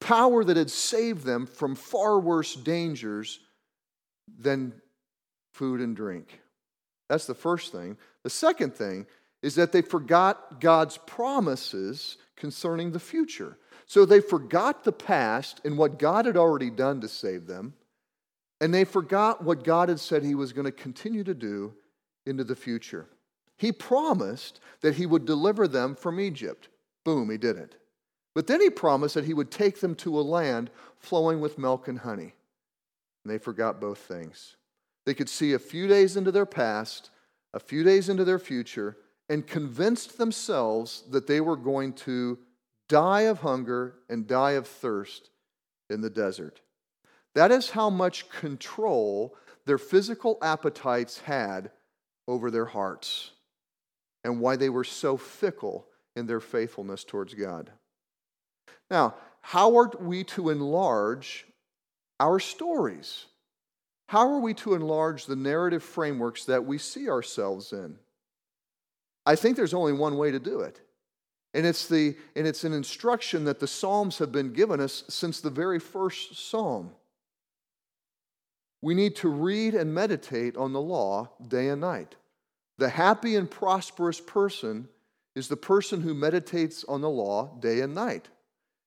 power 0.00 0.44
that 0.44 0.56
had 0.56 0.70
saved 0.70 1.24
them 1.24 1.46
from 1.46 1.74
far 1.74 2.18
worse 2.20 2.54
dangers 2.54 3.40
than 4.38 4.72
food 5.52 5.80
and 5.80 5.96
drink. 5.96 6.40
That's 7.08 7.26
the 7.26 7.34
first 7.34 7.72
thing. 7.72 7.96
The 8.22 8.30
second 8.30 8.74
thing 8.74 9.06
is 9.42 9.56
that 9.56 9.72
they 9.72 9.82
forgot 9.82 10.60
God's 10.60 10.96
promises 10.96 12.16
concerning 12.36 12.92
the 12.92 13.00
future. 13.00 13.58
So 13.86 14.04
they 14.04 14.20
forgot 14.20 14.84
the 14.84 14.92
past 14.92 15.60
and 15.64 15.76
what 15.76 15.98
God 15.98 16.24
had 16.24 16.36
already 16.36 16.70
done 16.70 17.00
to 17.02 17.08
save 17.08 17.46
them, 17.46 17.74
and 18.60 18.72
they 18.72 18.84
forgot 18.84 19.44
what 19.44 19.62
God 19.62 19.90
had 19.90 20.00
said 20.00 20.22
He 20.22 20.34
was 20.34 20.52
going 20.54 20.64
to 20.64 20.72
continue 20.72 21.24
to 21.24 21.34
do 21.34 21.74
into 22.24 22.44
the 22.44 22.56
future. 22.56 23.06
He 23.58 23.70
promised 23.70 24.60
that 24.80 24.94
He 24.94 25.04
would 25.04 25.26
deliver 25.26 25.68
them 25.68 25.94
from 25.94 26.18
Egypt. 26.18 26.68
Boom, 27.04 27.30
He 27.30 27.36
did 27.36 27.58
it. 27.58 27.74
But 28.34 28.46
then 28.46 28.60
He 28.60 28.70
promised 28.70 29.14
that 29.14 29.24
He 29.24 29.34
would 29.34 29.50
take 29.50 29.80
them 29.80 29.94
to 29.96 30.18
a 30.18 30.22
land 30.22 30.70
flowing 30.98 31.40
with 31.40 31.58
milk 31.58 31.88
and 31.88 31.98
honey. 31.98 32.34
And 33.24 33.32
they 33.32 33.38
forgot 33.38 33.80
both 33.80 33.98
things. 33.98 34.56
They 35.06 35.14
could 35.14 35.28
see 35.28 35.52
a 35.52 35.58
few 35.58 35.86
days 35.86 36.16
into 36.16 36.32
their 36.32 36.46
past, 36.46 37.10
a 37.52 37.60
few 37.60 37.84
days 37.84 38.08
into 38.08 38.24
their 38.24 38.38
future, 38.38 38.96
and 39.28 39.46
convinced 39.46 40.18
themselves 40.18 41.04
that 41.10 41.26
they 41.26 41.40
were 41.40 41.56
going 41.56 41.92
to 41.92 42.38
die 42.88 43.22
of 43.22 43.38
hunger 43.40 43.94
and 44.08 44.26
die 44.26 44.52
of 44.52 44.66
thirst 44.66 45.30
in 45.88 46.00
the 46.00 46.10
desert. 46.10 46.60
That 47.34 47.50
is 47.50 47.70
how 47.70 47.90
much 47.90 48.28
control 48.28 49.36
their 49.66 49.78
physical 49.78 50.38
appetites 50.42 51.20
had 51.20 51.70
over 52.28 52.50
their 52.50 52.66
hearts 52.66 53.30
and 54.22 54.40
why 54.40 54.56
they 54.56 54.68
were 54.68 54.84
so 54.84 55.16
fickle 55.16 55.86
in 56.16 56.26
their 56.26 56.40
faithfulness 56.40 57.04
towards 57.04 57.34
God. 57.34 57.70
Now, 58.90 59.14
how 59.40 59.76
are 59.78 59.90
we 60.00 60.24
to 60.24 60.50
enlarge 60.50 61.46
our 62.20 62.38
stories? 62.38 63.26
How 64.06 64.30
are 64.30 64.40
we 64.40 64.54
to 64.54 64.74
enlarge 64.74 65.26
the 65.26 65.36
narrative 65.36 65.82
frameworks 65.82 66.44
that 66.44 66.64
we 66.64 66.78
see 66.78 67.08
ourselves 67.08 67.72
in? 67.72 67.98
I 69.26 69.36
think 69.36 69.56
there's 69.56 69.74
only 69.74 69.92
one 69.92 70.16
way 70.16 70.30
to 70.30 70.38
do 70.38 70.60
it. 70.60 70.80
And 71.54 71.64
it's, 71.64 71.86
the, 71.88 72.16
and 72.34 72.46
it's 72.46 72.64
an 72.64 72.72
instruction 72.72 73.44
that 73.44 73.60
the 73.60 73.66
Psalms 73.66 74.18
have 74.18 74.32
been 74.32 74.52
given 74.52 74.80
us 74.80 75.04
since 75.08 75.40
the 75.40 75.50
very 75.50 75.78
first 75.78 76.48
Psalm. 76.50 76.90
We 78.82 78.94
need 78.94 79.16
to 79.16 79.28
read 79.28 79.74
and 79.74 79.94
meditate 79.94 80.56
on 80.56 80.72
the 80.72 80.80
law 80.80 81.30
day 81.46 81.68
and 81.68 81.80
night. 81.80 82.16
The 82.76 82.88
happy 82.88 83.36
and 83.36 83.50
prosperous 83.50 84.20
person 84.20 84.88
is 85.34 85.48
the 85.48 85.56
person 85.56 86.02
who 86.02 86.12
meditates 86.12 86.84
on 86.84 87.00
the 87.00 87.08
law 87.08 87.56
day 87.60 87.80
and 87.80 87.94
night. 87.94 88.28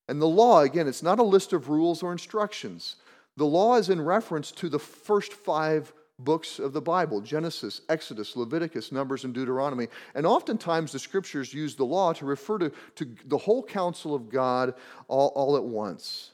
And 0.07 0.21
the 0.21 0.27
law, 0.27 0.61
again, 0.61 0.87
it's 0.87 1.03
not 1.03 1.19
a 1.19 1.23
list 1.23 1.53
of 1.53 1.69
rules 1.69 2.01
or 2.01 2.11
instructions. 2.11 2.95
The 3.35 3.45
law 3.45 3.75
is 3.75 3.89
in 3.89 4.01
reference 4.01 4.51
to 4.53 4.69
the 4.69 4.79
first 4.79 5.33
five 5.33 5.93
books 6.19 6.57
of 6.57 6.73
the 6.73 6.81
Bible 6.81 7.21
Genesis, 7.21 7.81
Exodus, 7.89 8.35
Leviticus, 8.35 8.91
Numbers, 8.91 9.23
and 9.23 9.33
Deuteronomy. 9.33 9.87
And 10.15 10.25
oftentimes 10.25 10.91
the 10.91 10.99
scriptures 10.99 11.53
use 11.53 11.75
the 11.75 11.85
law 11.85 12.13
to 12.13 12.25
refer 12.25 12.57
to, 12.57 12.71
to 12.95 13.15
the 13.25 13.37
whole 13.37 13.63
counsel 13.63 14.15
of 14.15 14.29
God 14.29 14.73
all, 15.07 15.31
all 15.35 15.57
at 15.57 15.63
once. 15.63 16.31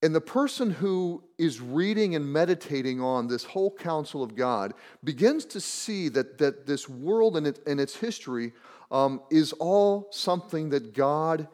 And 0.00 0.14
the 0.14 0.20
person 0.20 0.70
who 0.70 1.24
is 1.38 1.60
reading 1.60 2.14
and 2.14 2.32
meditating 2.32 3.00
on 3.00 3.26
this 3.26 3.42
whole 3.42 3.74
counsel 3.74 4.22
of 4.22 4.36
God 4.36 4.74
begins 5.02 5.44
to 5.46 5.60
see 5.60 6.08
that, 6.10 6.38
that 6.38 6.66
this 6.66 6.88
world 6.88 7.36
and, 7.36 7.48
it, 7.48 7.58
and 7.66 7.80
its 7.80 7.96
history 7.96 8.52
um, 8.92 9.20
is 9.28 9.52
all 9.54 10.08
something 10.12 10.70
that 10.70 10.94
God 10.94 11.48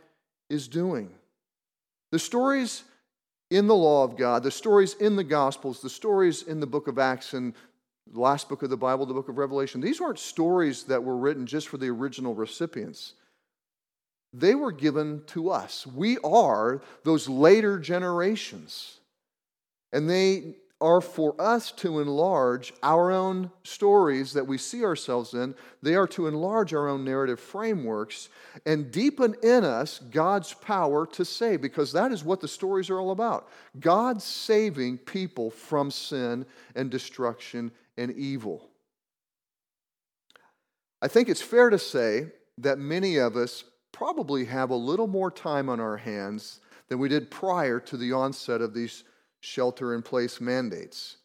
is 0.51 0.69
doing. 0.69 1.11
The 2.13 2.19
stories 2.19 2.85
in 3.51 3.67
the 3.67 3.75
law 3.75 4.05
of 4.05 4.17
God, 4.17 4.43
the 4.43 4.51
stories 4.51 4.95
in 4.95 5.17
the 5.17 5.25
Gospels, 5.25 5.81
the 5.81 5.91
stories 5.91 6.43
in 6.43 6.61
the 6.61 6.67
book 6.67 6.89
of 6.89 6.99
Acts 6.99 7.35
and 7.35 7.55
the 8.13 8.21
last 8.21 8.49
book 8.49 8.63
of 8.63 8.71
the 8.71 8.77
Bible, 8.77 9.07
the 9.07 9.15
book 9.15 9.29
of 9.29 9.39
Revelation, 9.39 9.81
these 9.81 10.01
weren't 10.01 10.19
stories 10.19 10.85
that 10.85 11.03
were 11.03 11.17
written 11.17 11.47
just 11.47 11.69
for 11.69 11.79
the 11.79 11.89
original 11.89 12.35
recipients. 12.35 13.15
They 14.33 14.55
were 14.55 14.73
given 14.73 15.23
to 15.29 15.51
us. 15.51 15.87
We 15.87 16.19
are 16.19 16.83
those 17.05 17.29
later 17.29 17.79
generations. 17.79 18.99
And 19.93 20.11
they 20.11 20.57
are 20.85 21.01
for 21.01 21.35
us 21.41 21.73
to 21.73 21.99
enlarge 21.99 22.75
our 22.83 23.11
own 23.11 23.51
stories 23.63 24.35
that 24.35 24.47
we 24.47 24.59
see 24.59 24.85
ourselves 24.85 25.33
in. 25.33 25.55
They 25.83 25.95
are 25.95 26.07
to 26.09 26.27
enlarge 26.27 26.75
our 26.75 26.89
own 26.89 27.07
narrative 27.07 27.41
frameworks 27.41 28.29
and 28.67 28.93
deepen 28.93 29.35
in 29.43 29.65
us 29.65 29.99
God's 30.11 30.53
power 30.53 31.07
to 31.07 31.25
save, 31.25 31.63
because 31.63 31.91
that 31.93 32.13
is 32.13 32.23
what 32.23 32.43
the 32.43 32.49
stories 32.49 32.91
are 32.91 33.01
all 33.01 33.13
about 33.13 33.49
God 33.81 34.21
saving 34.21 34.99
people 34.99 35.51
from 35.51 35.91
sin 35.91 36.45
and 36.75 36.91
destruction 36.91 37.73
and 37.97 38.13
evil. 38.13 38.69
I 41.01 41.09
think 41.09 41.31
it's 41.31 41.41
fair 41.41 41.71
to 41.71 41.79
say 41.79 42.27
that 42.59 42.79
many 42.79 43.17
of 43.17 43.37
us 43.37 43.65
probably 43.91 44.45
have 44.45 44.69
a 44.69 44.77
little 44.77 45.07
more 45.07 45.31
time 45.31 45.71
on 45.71 45.81
our 45.81 45.97
hands 45.97 46.61
than 46.89 46.99
we 46.99 47.09
did 47.09 47.31
prior 47.31 47.81
to 47.81 47.97
the 47.97 48.13
onset 48.13 48.61
of 48.61 48.75
these 48.75 49.05
shelter 49.45 49.95
in 49.95 50.03
place 50.03 50.41
mandates. 50.41 51.19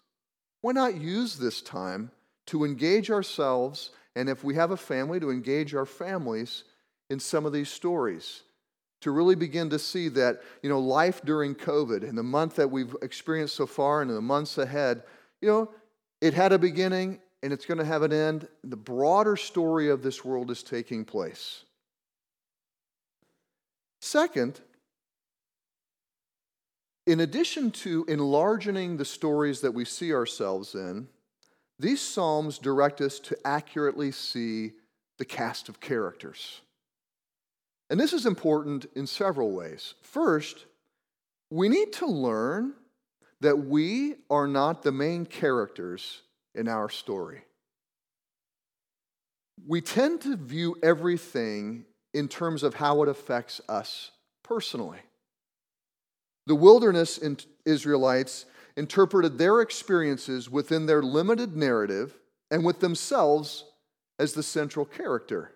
Why 0.62 0.74
not 0.74 1.00
use 1.00 1.38
this 1.38 1.62
time 1.62 2.12
to 2.48 2.66
engage 2.66 3.10
ourselves 3.10 3.92
and 4.16 4.28
if 4.28 4.44
we 4.44 4.56
have 4.56 4.72
a 4.72 4.78
family, 4.78 5.20
to 5.20 5.32
engage 5.32 5.74
our 5.74 5.86
families 5.86 6.66
in 7.10 7.20
some 7.20 7.46
of 7.46 7.54
these 7.54 7.70
stories? 7.70 8.44
To 9.02 9.12
really 9.12 9.36
begin 9.36 9.70
to 9.70 9.80
see 9.80 10.10
that, 10.10 10.42
you 10.62 10.70
know, 10.70 10.80
life 10.80 11.22
during 11.24 11.56
COVID 11.56 12.08
and 12.08 12.18
the 12.18 12.24
month 12.24 12.58
that 12.58 12.70
we've 12.70 12.94
experienced 13.02 13.56
so 13.56 13.66
far 13.66 14.02
and 14.02 14.10
the 14.10 14.20
months 14.20 14.58
ahead, 14.58 15.04
you 15.40 15.48
know, 15.48 15.72
it 16.20 16.34
had 16.34 16.52
a 16.52 16.60
beginning 16.60 17.20
and 17.42 17.54
it's 17.54 17.66
going 17.66 17.78
to 17.78 17.86
have 17.86 18.04
an 18.04 18.12
end. 18.12 18.50
The 18.66 18.76
broader 18.76 19.38
story 19.38 19.90
of 19.90 20.04
this 20.04 20.26
world 20.26 20.52
is 20.52 20.64
taking 20.64 21.06
place. 21.06 21.64
Second, 24.02 24.60
in 27.10 27.22
addition 27.22 27.72
to 27.72 28.06
enlarging 28.08 28.96
the 28.96 29.04
stories 29.04 29.62
that 29.62 29.74
we 29.74 29.84
see 29.84 30.14
ourselves 30.14 30.76
in, 30.76 31.08
these 31.80 32.00
Psalms 32.00 32.60
direct 32.60 33.02
us 33.02 33.20
to 33.22 33.38
accurately 33.44 34.12
see 34.12 34.74
the 35.18 35.26
cast 35.26 35.70
of 35.70 35.80
characters. 35.80 36.62
And 37.90 38.00
this 38.00 38.14
is 38.14 38.28
important 38.28 38.86
in 38.96 39.08
several 39.08 39.50
ways. 39.50 39.96
First, 40.04 40.68
we 41.50 41.68
need 41.68 41.94
to 41.94 42.06
learn 42.06 42.74
that 43.42 43.58
we 43.58 44.14
are 44.30 44.46
not 44.46 44.84
the 44.84 44.92
main 44.92 45.26
characters 45.26 46.22
in 46.54 46.68
our 46.68 46.90
story. 46.90 47.42
We 49.68 49.82
tend 49.82 50.22
to 50.22 50.38
view 50.38 50.76
everything 50.84 51.86
in 52.14 52.28
terms 52.28 52.62
of 52.62 52.76
how 52.76 53.02
it 53.02 53.10
affects 53.10 53.62
us 53.68 54.12
personally. 54.44 55.00
The 56.50 56.56
wilderness 56.56 57.20
Israelites 57.64 58.48
interpreted 58.76 59.38
their 59.38 59.62
experiences 59.62 60.50
within 60.50 60.88
their 60.88 61.04
limited 61.04 61.56
narrative 61.56 62.18
and 62.50 62.66
with 62.66 62.80
themselves 62.80 63.66
as 64.18 64.34
the 64.34 64.42
central 64.42 64.84
character. 64.84 65.52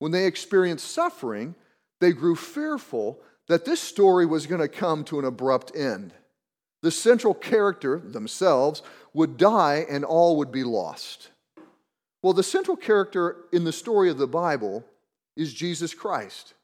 When 0.00 0.10
they 0.10 0.26
experienced 0.26 0.90
suffering, 0.90 1.54
they 2.00 2.10
grew 2.10 2.34
fearful 2.34 3.20
that 3.46 3.64
this 3.64 3.80
story 3.80 4.26
was 4.26 4.48
going 4.48 4.60
to 4.60 4.66
come 4.66 5.04
to 5.04 5.20
an 5.20 5.24
abrupt 5.24 5.76
end. 5.76 6.12
The 6.82 6.90
central 6.90 7.32
character, 7.32 8.00
themselves, 8.00 8.82
would 9.14 9.36
die 9.36 9.86
and 9.88 10.04
all 10.04 10.36
would 10.38 10.50
be 10.50 10.64
lost. 10.64 11.28
Well, 12.24 12.32
the 12.32 12.42
central 12.42 12.76
character 12.76 13.36
in 13.52 13.62
the 13.62 13.72
story 13.72 14.10
of 14.10 14.18
the 14.18 14.26
Bible 14.26 14.84
is 15.36 15.54
Jesus 15.54 15.94
Christ. 15.94 16.54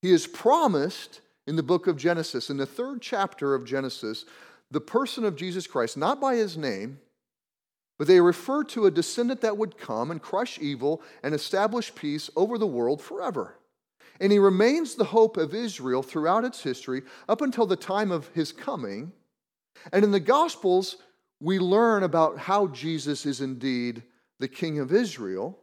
He 0.00 0.10
is 0.10 0.26
promised 0.26 1.20
in 1.48 1.56
the 1.56 1.62
book 1.62 1.86
of 1.86 1.96
Genesis, 1.96 2.50
in 2.50 2.58
the 2.58 2.66
third 2.66 3.00
chapter 3.00 3.54
of 3.54 3.64
Genesis, 3.64 4.26
the 4.70 4.82
person 4.82 5.24
of 5.24 5.34
Jesus 5.34 5.66
Christ, 5.66 5.96
not 5.96 6.20
by 6.20 6.36
his 6.36 6.58
name, 6.58 7.00
but 7.96 8.06
they 8.06 8.20
refer 8.20 8.62
to 8.64 8.84
a 8.84 8.90
descendant 8.90 9.40
that 9.40 9.56
would 9.56 9.78
come 9.78 10.10
and 10.10 10.20
crush 10.20 10.58
evil 10.58 11.00
and 11.22 11.34
establish 11.34 11.94
peace 11.94 12.28
over 12.36 12.58
the 12.58 12.66
world 12.66 13.00
forever. 13.00 13.54
And 14.20 14.30
he 14.30 14.38
remains 14.38 14.94
the 14.94 15.04
hope 15.04 15.38
of 15.38 15.54
Israel 15.54 16.02
throughout 16.02 16.44
its 16.44 16.62
history 16.62 17.00
up 17.30 17.40
until 17.40 17.64
the 17.64 17.76
time 17.76 18.12
of 18.12 18.28
his 18.34 18.52
coming. 18.52 19.10
And 19.90 20.04
in 20.04 20.10
the 20.10 20.20
Gospels, 20.20 20.98
we 21.40 21.58
learn 21.58 22.02
about 22.02 22.36
how 22.36 22.66
Jesus 22.66 23.24
is 23.24 23.40
indeed 23.40 24.02
the 24.38 24.48
King 24.48 24.80
of 24.80 24.92
Israel 24.92 25.58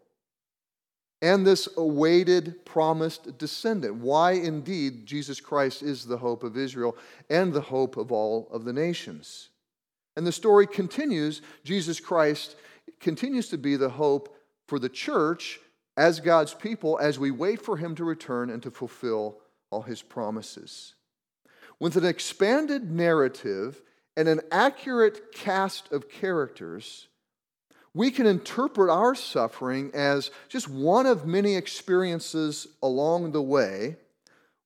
and 1.26 1.44
this 1.44 1.68
awaited 1.76 2.64
promised 2.66 3.40
descendant. 3.40 3.96
Why 3.96 4.34
indeed 4.34 5.08
Jesus 5.08 5.42
Christ 5.42 5.82
is 5.82 6.06
the 6.06 6.20
hope 6.20 6.44
of 6.44 6.56
Israel 6.56 6.96
and 7.32 7.52
the 7.52 7.62
hope 7.62 7.98
of 7.98 8.12
all 8.12 8.48
of 8.52 8.64
the 8.64 8.72
nations. 8.72 9.50
And 10.16 10.28
the 10.28 10.32
story 10.32 10.68
continues. 10.68 11.42
Jesus 11.64 12.00
Christ 12.00 12.56
continues 13.00 13.50
to 13.50 13.58
be 13.58 13.76
the 13.76 13.90
hope 13.90 14.38
for 14.68 14.78
the 14.78 14.88
church 14.88 15.60
as 15.98 16.20
God's 16.20 16.54
people 16.54 17.00
as 17.02 17.18
we 17.18 17.32
wait 17.32 17.60
for 17.60 17.78
him 17.78 17.96
to 17.96 18.04
return 18.04 18.52
and 18.52 18.62
to 18.62 18.70
fulfill 18.70 19.40
all 19.72 19.82
his 19.82 20.04
promises. 20.04 20.94
With 21.80 21.98
an 21.98 22.06
expanded 22.06 22.92
narrative 22.92 23.82
and 24.16 24.28
an 24.28 24.42
accurate 24.52 25.34
cast 25.34 25.92
of 25.92 26.08
characters, 26.08 27.08
we 27.96 28.12
can 28.12 28.28
interpret 28.28 28.90
our 28.90 29.16
suffering 29.16 29.90
as 29.94 30.30
just 30.50 30.68
one 30.68 31.06
of 31.06 31.26
many 31.26 31.56
experiences 31.56 32.68
along 32.84 33.32
the 33.32 33.42
way, 33.42 33.96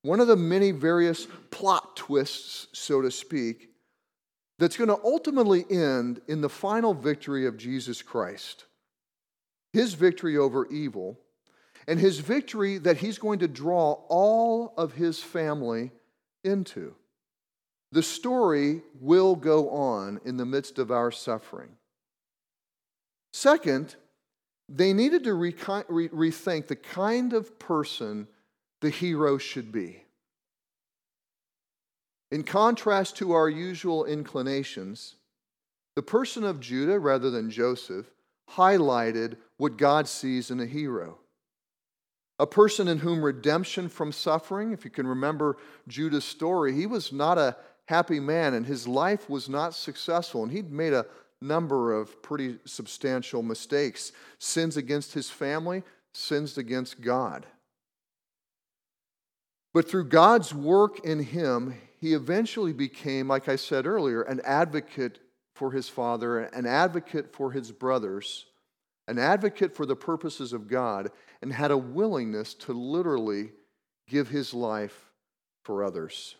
one 0.02 0.18
of 0.18 0.26
the 0.26 0.36
many 0.36 0.72
various 0.72 1.28
plot 1.52 1.94
twists, 1.96 2.66
so 2.72 3.00
to 3.00 3.10
speak, 3.10 3.68
that's 4.58 4.76
going 4.76 4.88
to 4.88 5.00
ultimately 5.04 5.64
end 5.70 6.20
in 6.26 6.40
the 6.40 6.48
final 6.48 6.92
victory 6.92 7.46
of 7.46 7.56
Jesus 7.56 8.02
Christ. 8.02 8.64
His 9.72 9.94
victory 9.94 10.36
over 10.36 10.66
evil, 10.66 11.16
and 11.86 12.00
his 12.00 12.18
victory 12.18 12.78
that 12.78 12.96
he's 12.96 13.18
going 13.18 13.38
to 13.38 13.48
draw 13.48 13.92
all 14.08 14.74
of 14.76 14.94
his 14.94 15.20
family 15.20 15.92
into. 16.42 16.96
The 17.92 18.02
story 18.02 18.82
will 19.00 19.36
go 19.36 19.70
on 19.70 20.20
in 20.24 20.36
the 20.36 20.44
midst 20.44 20.80
of 20.80 20.90
our 20.90 21.12
suffering. 21.12 21.76
Second, 23.32 23.96
they 24.68 24.92
needed 24.92 25.24
to 25.24 25.34
re- 25.34 25.54
re- 25.88 26.08
rethink 26.08 26.66
the 26.66 26.76
kind 26.76 27.32
of 27.32 27.58
person 27.58 28.28
the 28.80 28.90
hero 28.90 29.38
should 29.38 29.72
be. 29.72 30.04
In 32.30 32.44
contrast 32.44 33.16
to 33.16 33.32
our 33.32 33.48
usual 33.48 34.04
inclinations, 34.04 35.16
the 35.96 36.02
person 36.02 36.44
of 36.44 36.60
Judah, 36.60 36.98
rather 36.98 37.30
than 37.30 37.50
Joseph, 37.50 38.06
highlighted 38.50 39.36
what 39.56 39.76
God 39.76 40.08
sees 40.08 40.50
in 40.50 40.60
a 40.60 40.66
hero. 40.66 41.18
A 42.38 42.46
person 42.46 42.88
in 42.88 42.98
whom 42.98 43.22
redemption 43.22 43.88
from 43.88 44.12
suffering, 44.12 44.72
if 44.72 44.84
you 44.84 44.90
can 44.90 45.06
remember 45.06 45.56
Judah's 45.88 46.24
story, 46.24 46.72
he 46.72 46.86
was 46.86 47.12
not 47.12 47.36
a 47.36 47.56
happy 47.86 48.20
man 48.20 48.54
and 48.54 48.64
his 48.64 48.86
life 48.88 49.28
was 49.28 49.48
not 49.48 49.74
successful, 49.74 50.42
and 50.42 50.52
he'd 50.52 50.70
made 50.72 50.92
a 50.92 51.06
number 51.40 51.92
of 51.92 52.22
pretty 52.22 52.58
substantial 52.64 53.42
mistakes 53.42 54.12
sins 54.38 54.76
against 54.76 55.14
his 55.14 55.30
family, 55.30 55.82
sins 56.12 56.58
against 56.58 57.00
God. 57.00 57.46
But 59.72 59.88
through 59.88 60.06
God's 60.06 60.52
work 60.52 61.04
in 61.04 61.22
him, 61.22 61.74
he 61.98 62.14
eventually 62.14 62.72
became, 62.72 63.28
like 63.28 63.48
I 63.48 63.56
said 63.56 63.86
earlier, 63.86 64.22
an 64.22 64.40
advocate 64.44 65.18
for 65.54 65.70
his 65.70 65.88
father, 65.88 66.40
an 66.40 66.66
advocate 66.66 67.32
for 67.34 67.52
his 67.52 67.70
brothers, 67.70 68.46
an 69.06 69.18
advocate 69.18 69.76
for 69.76 69.86
the 69.86 69.96
purposes 69.96 70.52
of 70.52 70.68
God, 70.68 71.10
and 71.42 71.52
had 71.52 71.70
a 71.70 71.78
willingness 71.78 72.54
to 72.54 72.72
literally 72.72 73.52
give 74.08 74.28
his 74.28 74.52
life 74.52 75.10
for 75.62 75.84
others. 75.84 76.34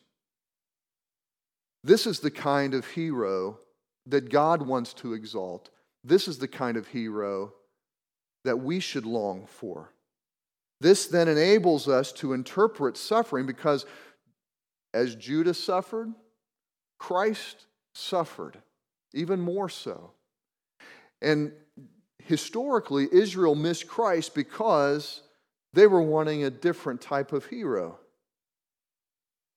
This 1.84 2.06
is 2.06 2.20
the 2.20 2.30
kind 2.30 2.74
of 2.74 2.86
hero 2.86 3.58
that 4.06 4.30
God 4.30 4.62
wants 4.62 4.92
to 4.94 5.14
exalt. 5.14 5.70
This 6.02 6.28
is 6.28 6.38
the 6.38 6.48
kind 6.48 6.76
of 6.76 6.88
hero 6.88 7.52
that 8.44 8.58
we 8.58 8.80
should 8.80 9.06
long 9.06 9.46
for. 9.46 9.92
This 10.80 11.06
then 11.06 11.28
enables 11.28 11.88
us 11.88 12.10
to 12.12 12.32
interpret 12.32 12.96
suffering 12.96 13.46
because 13.46 13.84
as 14.94 15.14
Judah 15.14 15.54
suffered, 15.54 16.12
Christ 16.98 17.66
suffered, 17.94 18.58
even 19.12 19.40
more 19.40 19.68
so. 19.68 20.12
And 21.20 21.52
historically, 22.24 23.08
Israel 23.12 23.54
missed 23.54 23.86
Christ 23.88 24.34
because 24.34 25.22
they 25.72 25.86
were 25.86 26.02
wanting 26.02 26.44
a 26.44 26.50
different 26.50 27.00
type 27.00 27.32
of 27.32 27.46
hero. 27.46 27.98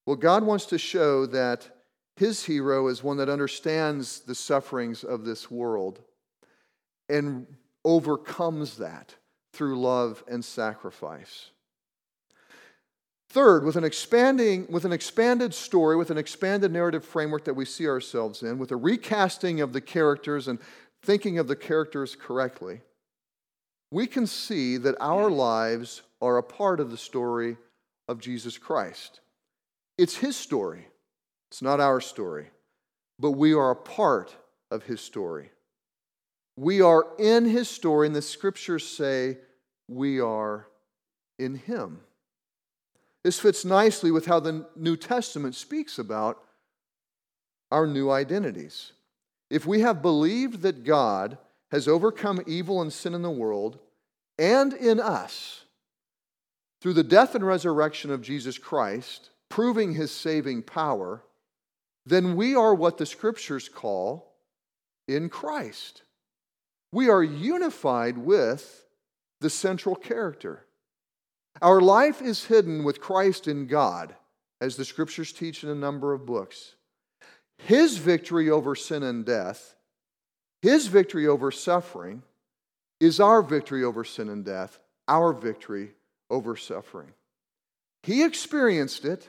Well, 0.06 0.18
God 0.18 0.44
wants 0.44 0.66
to 0.68 0.78
show 0.78 1.26
that 1.28 1.70
his 2.16 2.46
hero 2.46 2.88
is 2.88 3.04
one 3.04 3.18
that 3.18 3.30
understands 3.30 4.22
the 4.22 4.36
sufferings 4.36 5.04
of 5.04 5.26
this 5.26 5.50
world 5.50 6.00
and 7.10 7.48
overcomes 7.84 8.78
that 8.78 9.16
through 9.52 9.80
love 9.80 10.24
and 10.28 10.44
sacrifice. 10.44 11.50
Third, 13.30 13.66
with 13.66 13.76
an 13.76 13.84
expanding, 13.84 14.68
with 14.70 14.86
an 14.86 14.94
expanded 14.94 15.56
story, 15.56 15.96
with 15.96 16.12
an 16.12 16.20
expanded 16.20 16.72
narrative 16.72 17.04
framework 17.04 17.46
that 17.46 17.56
we 17.56 17.66
see 17.66 17.88
ourselves 17.88 18.44
in, 18.44 18.60
with 18.60 18.72
a 18.72 18.76
recasting 18.76 19.60
of 19.60 19.74
the 19.74 19.82
characters 19.82 20.48
and 20.48 20.60
thinking 21.02 21.40
of 21.40 21.48
the 21.48 21.56
characters 21.56 22.16
correctly, 22.16 22.82
we 23.92 24.06
can 24.06 24.28
see 24.28 24.78
that 24.78 24.96
our 25.00 25.32
lives 25.32 26.04
are 26.22 26.38
a 26.38 26.44
part 26.44 26.80
of 26.80 26.92
the 26.92 26.98
story 26.98 27.58
of 28.08 28.20
Jesus 28.20 28.58
Christ. 28.58 29.20
It's 29.98 30.18
his 30.18 30.36
story. 30.36 30.88
It's 31.54 31.62
not 31.62 31.80
our 31.80 32.02
story, 32.02 32.50
but 33.20 33.34
we 33.34 33.54
are 33.54 33.70
a 33.70 33.76
part 33.76 34.36
of 34.72 34.82
his 34.86 35.00
story. 35.00 35.52
We 36.58 36.82
are 36.82 37.06
in 37.20 37.46
his 37.46 37.70
story, 37.70 38.08
and 38.08 38.16
the 38.16 38.24
scriptures 38.24 38.88
say 38.88 39.38
we 39.88 40.20
are 40.20 40.66
in 41.38 41.54
him. 41.54 42.00
This 43.24 43.40
fits 43.40 43.66
nicely 43.66 44.10
with 44.10 44.26
how 44.26 44.40
the 44.40 44.66
New 44.76 44.98
Testament 44.98 45.54
speaks 45.54 46.00
about 46.00 46.44
our 47.72 47.86
new 47.86 48.10
identities. 48.10 48.94
If 49.52 49.68
we 49.68 49.82
have 49.82 50.02
believed 50.02 50.64
that 50.64 50.84
God 50.84 51.38
has 51.70 51.88
overcome 51.88 52.42
evil 52.48 52.82
and 52.82 52.92
sin 52.92 53.14
in 53.14 53.22
the 53.22 53.30
world 53.30 53.78
and 54.40 54.74
in 54.74 55.00
us 55.00 55.66
through 56.82 56.94
the 56.94 57.04
death 57.04 57.36
and 57.36 57.46
resurrection 57.46 58.10
of 58.10 58.24
Jesus 58.24 58.58
Christ, 58.58 59.30
proving 59.50 59.94
his 59.94 60.10
saving 60.10 60.64
power, 60.64 61.22
then 62.06 62.36
we 62.36 62.56
are 62.56 62.74
what 62.76 62.98
the 62.98 63.06
scriptures 63.06 63.70
call 63.70 64.34
in 65.08 65.30
Christ. 65.30 66.04
We 66.92 67.10
are 67.10 67.24
unified 67.24 68.18
with 68.18 68.86
the 69.42 69.50
central 69.50 69.96
character. 69.96 70.66
Our 71.62 71.82
life 71.82 72.22
is 72.22 72.46
hidden 72.46 72.84
with 72.84 73.02
Christ 73.02 73.48
in 73.48 73.68
God, 73.68 74.16
as 74.60 74.76
the 74.76 74.86
scriptures 74.86 75.32
teach 75.32 75.64
in 75.64 75.70
a 75.70 75.76
number 75.76 76.14
of 76.14 76.26
books. 76.26 76.76
His 77.58 77.98
victory 77.98 78.50
over 78.50 78.76
sin 78.76 79.04
and 79.04 79.26
death, 79.26 79.76
his 80.62 80.88
victory 80.88 81.28
over 81.28 81.52
suffering, 81.52 82.24
is 83.00 83.20
our 83.20 83.42
victory 83.42 83.84
over 83.84 84.04
sin 84.04 84.30
and 84.30 84.46
death, 84.46 84.80
our 85.08 85.34
victory 85.34 85.92
over 86.30 86.56
suffering. 86.56 87.14
He 88.04 88.24
experienced 88.24 89.06
it, 89.06 89.28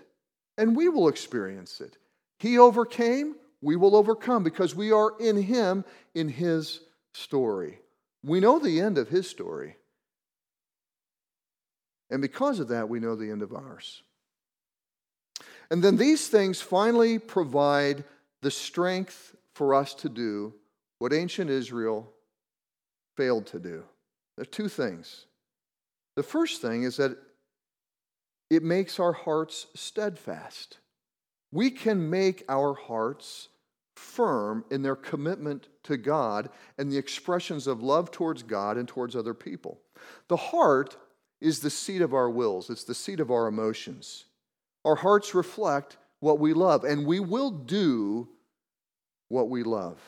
and 0.56 0.76
we 0.76 0.88
will 0.88 1.08
experience 1.08 1.80
it. 1.80 1.96
He 2.44 2.58
overcame, 2.58 3.36
we 3.62 3.74
will 3.74 3.96
overcome 3.96 4.44
because 4.44 4.74
we 4.74 4.92
are 4.92 5.14
in 5.18 5.40
Him, 5.40 5.82
in 6.14 6.28
His 6.28 6.80
story. 7.14 7.78
We 8.22 8.38
know 8.38 8.58
the 8.58 8.82
end 8.82 8.98
of 8.98 9.08
His 9.08 9.26
story. 9.30 9.76
And 12.10 12.20
because 12.20 12.60
of 12.60 12.68
that, 12.68 12.90
we 12.90 13.00
know 13.00 13.16
the 13.16 13.30
end 13.30 13.40
of 13.40 13.54
ours. 13.54 14.02
And 15.70 15.82
then 15.82 15.96
these 15.96 16.28
things 16.28 16.60
finally 16.60 17.18
provide 17.18 18.04
the 18.42 18.50
strength 18.50 19.34
for 19.54 19.72
us 19.72 19.94
to 19.94 20.10
do 20.10 20.52
what 20.98 21.14
ancient 21.14 21.48
Israel 21.48 22.12
failed 23.16 23.46
to 23.46 23.58
do. 23.58 23.84
There 24.36 24.42
are 24.42 24.44
two 24.44 24.68
things. 24.68 25.24
The 26.14 26.22
first 26.22 26.60
thing 26.60 26.82
is 26.82 26.98
that 26.98 27.16
it 28.50 28.62
makes 28.62 29.00
our 29.00 29.14
hearts 29.14 29.66
steadfast. 29.74 30.76
We 31.54 31.70
can 31.70 32.10
make 32.10 32.42
our 32.48 32.74
hearts 32.74 33.48
firm 33.94 34.64
in 34.72 34.82
their 34.82 34.96
commitment 34.96 35.68
to 35.84 35.96
God 35.96 36.50
and 36.78 36.90
the 36.90 36.98
expressions 36.98 37.68
of 37.68 37.80
love 37.80 38.10
towards 38.10 38.42
God 38.42 38.76
and 38.76 38.88
towards 38.88 39.14
other 39.14 39.34
people. 39.34 39.78
The 40.26 40.36
heart 40.36 40.96
is 41.40 41.60
the 41.60 41.70
seat 41.70 42.02
of 42.02 42.12
our 42.12 42.28
wills, 42.28 42.70
it's 42.70 42.82
the 42.82 42.92
seat 42.92 43.20
of 43.20 43.30
our 43.30 43.46
emotions. 43.46 44.24
Our 44.84 44.96
hearts 44.96 45.32
reflect 45.32 45.96
what 46.18 46.40
we 46.40 46.54
love, 46.54 46.82
and 46.82 47.06
we 47.06 47.20
will 47.20 47.52
do 47.52 48.28
what 49.28 49.48
we 49.48 49.62
love. 49.62 50.00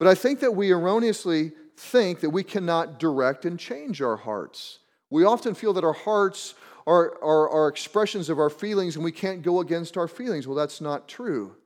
But 0.00 0.08
I 0.08 0.16
think 0.16 0.40
that 0.40 0.56
we 0.56 0.72
erroneously 0.72 1.52
think 1.76 2.20
that 2.20 2.30
we 2.30 2.42
cannot 2.42 2.98
direct 2.98 3.44
and 3.44 3.56
change 3.56 4.02
our 4.02 4.16
hearts. 4.16 4.80
We 5.10 5.22
often 5.22 5.54
feel 5.54 5.74
that 5.74 5.84
our 5.84 5.92
hearts 5.92 6.54
are, 6.86 7.22
are, 7.22 7.48
are 7.48 7.68
expressions 7.68 8.28
of 8.28 8.38
our 8.38 8.50
feelings 8.50 8.96
and 8.96 9.04
we 9.04 9.12
can't 9.12 9.42
go 9.42 9.60
against 9.60 9.96
our 9.96 10.08
feelings. 10.08 10.46
Well, 10.46 10.56
that's 10.56 10.80
not 10.80 11.08
true. 11.08 11.56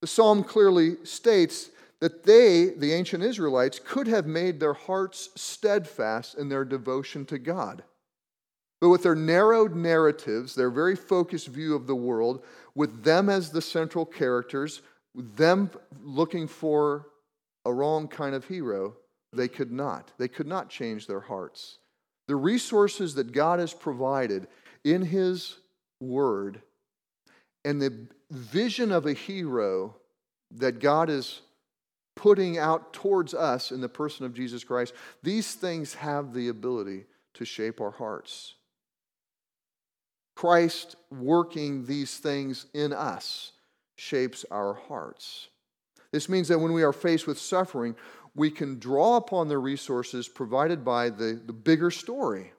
The 0.00 0.06
psalm 0.06 0.42
clearly 0.44 1.04
states 1.04 1.70
that 2.00 2.24
they, 2.24 2.66
the 2.76 2.92
ancient 2.92 3.22
Israelites, 3.22 3.80
could 3.82 4.06
have 4.06 4.26
made 4.26 4.60
their 4.60 4.74
hearts 4.74 5.30
steadfast 5.34 6.34
in 6.36 6.48
their 6.48 6.64
devotion 6.64 7.24
to 7.26 7.38
God. 7.38 7.82
But 8.80 8.90
with 8.90 9.02
their 9.02 9.14
narrowed 9.14 9.74
narratives, 9.74 10.54
their 10.54 10.70
very 10.70 10.96
focused 10.96 11.48
view 11.48 11.74
of 11.74 11.86
the 11.86 11.96
world, 11.96 12.44
with 12.74 13.04
them 13.04 13.30
as 13.30 13.50
the 13.50 13.62
central 13.62 14.04
characters, 14.04 14.82
them 15.14 15.70
looking 16.02 16.46
for 16.46 17.06
a 17.64 17.72
wrong 17.72 18.06
kind 18.06 18.34
of 18.34 18.44
hero, 18.44 18.94
they 19.32 19.48
could 19.48 19.72
not. 19.72 20.12
They 20.18 20.28
could 20.28 20.46
not 20.46 20.68
change 20.68 21.06
their 21.06 21.20
hearts. 21.20 21.78
The 22.28 22.36
resources 22.36 23.14
that 23.14 23.32
God 23.32 23.58
has 23.60 23.72
provided 23.72 24.48
in 24.84 25.02
His 25.02 25.56
Word 26.00 26.62
and 27.64 27.80
the 27.80 28.08
vision 28.30 28.92
of 28.92 29.06
a 29.06 29.12
hero 29.12 29.96
that 30.52 30.78
God 30.78 31.10
is 31.10 31.40
putting 32.14 32.58
out 32.58 32.92
towards 32.92 33.34
us 33.34 33.70
in 33.70 33.80
the 33.80 33.88
person 33.88 34.24
of 34.24 34.34
Jesus 34.34 34.64
Christ, 34.64 34.94
these 35.22 35.54
things 35.54 35.94
have 35.94 36.32
the 36.32 36.48
ability 36.48 37.04
to 37.34 37.44
shape 37.44 37.80
our 37.80 37.90
hearts. 37.90 38.54
Christ 40.34 40.96
working 41.10 41.86
these 41.86 42.18
things 42.18 42.66
in 42.74 42.92
us 42.92 43.52
shapes 43.96 44.44
our 44.50 44.74
hearts. 44.74 45.48
This 46.12 46.28
means 46.28 46.48
that 46.48 46.58
when 46.58 46.72
we 46.72 46.82
are 46.82 46.92
faced 46.92 47.26
with 47.26 47.38
suffering, 47.38 47.96
we 48.36 48.50
can 48.50 48.78
draw 48.78 49.16
upon 49.16 49.48
the 49.48 49.58
resources 49.58 50.28
provided 50.28 50.84
by 50.84 51.08
the, 51.08 51.40
the 51.44 51.54
bigger 51.54 51.90
story. 51.90 52.52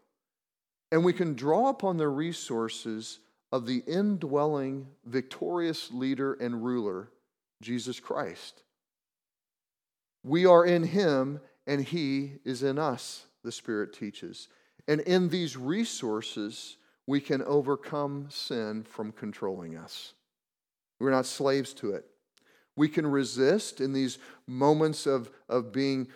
And 0.92 1.06
we 1.06 1.14
can 1.14 1.36
draw 1.36 1.70
upon 1.70 1.98
the 1.98 2.08
resources 2.08 3.20
of 3.52 3.68
the 3.68 3.84
indwelling, 3.88 4.88
victorious 5.06 5.92
leader 5.92 6.34
and 6.34 6.66
ruler, 6.66 7.10
Jesus 7.62 8.00
Christ. 8.00 8.64
We 10.24 10.46
are 10.46 10.66
in 10.66 10.84
him 10.84 11.40
and 11.68 11.82
he 11.82 12.34
is 12.44 12.64
in 12.64 12.80
us, 12.80 13.26
the 13.44 13.52
Spirit 13.52 13.94
teaches. 13.94 14.48
And 14.88 15.02
in 15.02 15.30
these 15.30 15.56
resources, 15.56 16.78
we 17.06 17.22
can 17.22 17.42
overcome 17.44 18.28
sin 18.30 18.84
from 18.84 19.12
controlling 19.12 19.78
us. 19.78 20.14
We're 21.00 21.12
not 21.12 21.26
slaves 21.26 21.74
to 21.76 21.92
it. 21.92 22.06
We 22.78 22.88
can 22.88 23.06
resist 23.06 23.82
in 23.82 23.92
these 23.92 24.20
moments 24.48 25.06
of, 25.06 25.30
of 25.50 25.74
being 25.74 26.08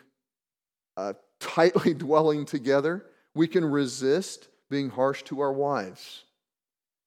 uh, 0.96 1.14
tightly 1.42 1.94
dwelling 2.06 2.46
together. 2.46 3.06
We 3.36 3.48
can 3.48 3.66
resist 3.66 4.48
being 4.70 4.90
harsh 4.90 5.24
to 5.24 5.42
our 5.42 5.52
wives. 5.52 6.24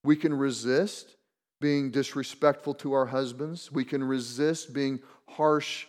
We 0.03 0.17
can 0.17 0.35
resist 0.35 1.17
being 1.61 1.91
disrespectful 1.91 2.75
to 2.75 2.93
our 2.93 3.07
husbands. 3.07 3.73
We 3.73 3.85
can 3.85 4.05
resist 4.05 4.75
being 4.75 5.01
harsh 5.29 5.87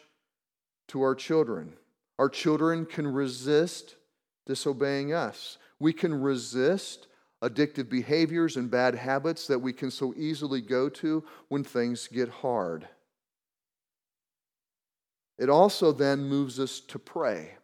to 0.90 1.02
our 1.02 1.16
children. 1.16 1.74
Our 2.18 2.30
children 2.30 2.86
can 2.86 3.12
resist 3.12 3.96
disobeying 4.46 5.12
us. 5.12 5.58
We 5.80 5.92
can 5.92 6.22
resist 6.22 7.08
addictive 7.44 7.90
behaviors 7.90 8.56
and 8.56 8.72
bad 8.72 8.96
habits 8.96 9.48
that 9.48 9.60
we 9.60 9.74
can 9.74 9.92
so 9.92 10.14
easily 10.16 10.62
go 10.62 10.88
to 10.88 11.24
when 11.50 11.64
things 11.64 12.08
get 12.08 12.30
hard. 12.30 12.88
It 15.38 15.50
also 15.50 15.92
then 15.92 16.26
moves 16.26 16.60
us 16.60 16.80
to 16.82 17.00
pray. 17.00 17.56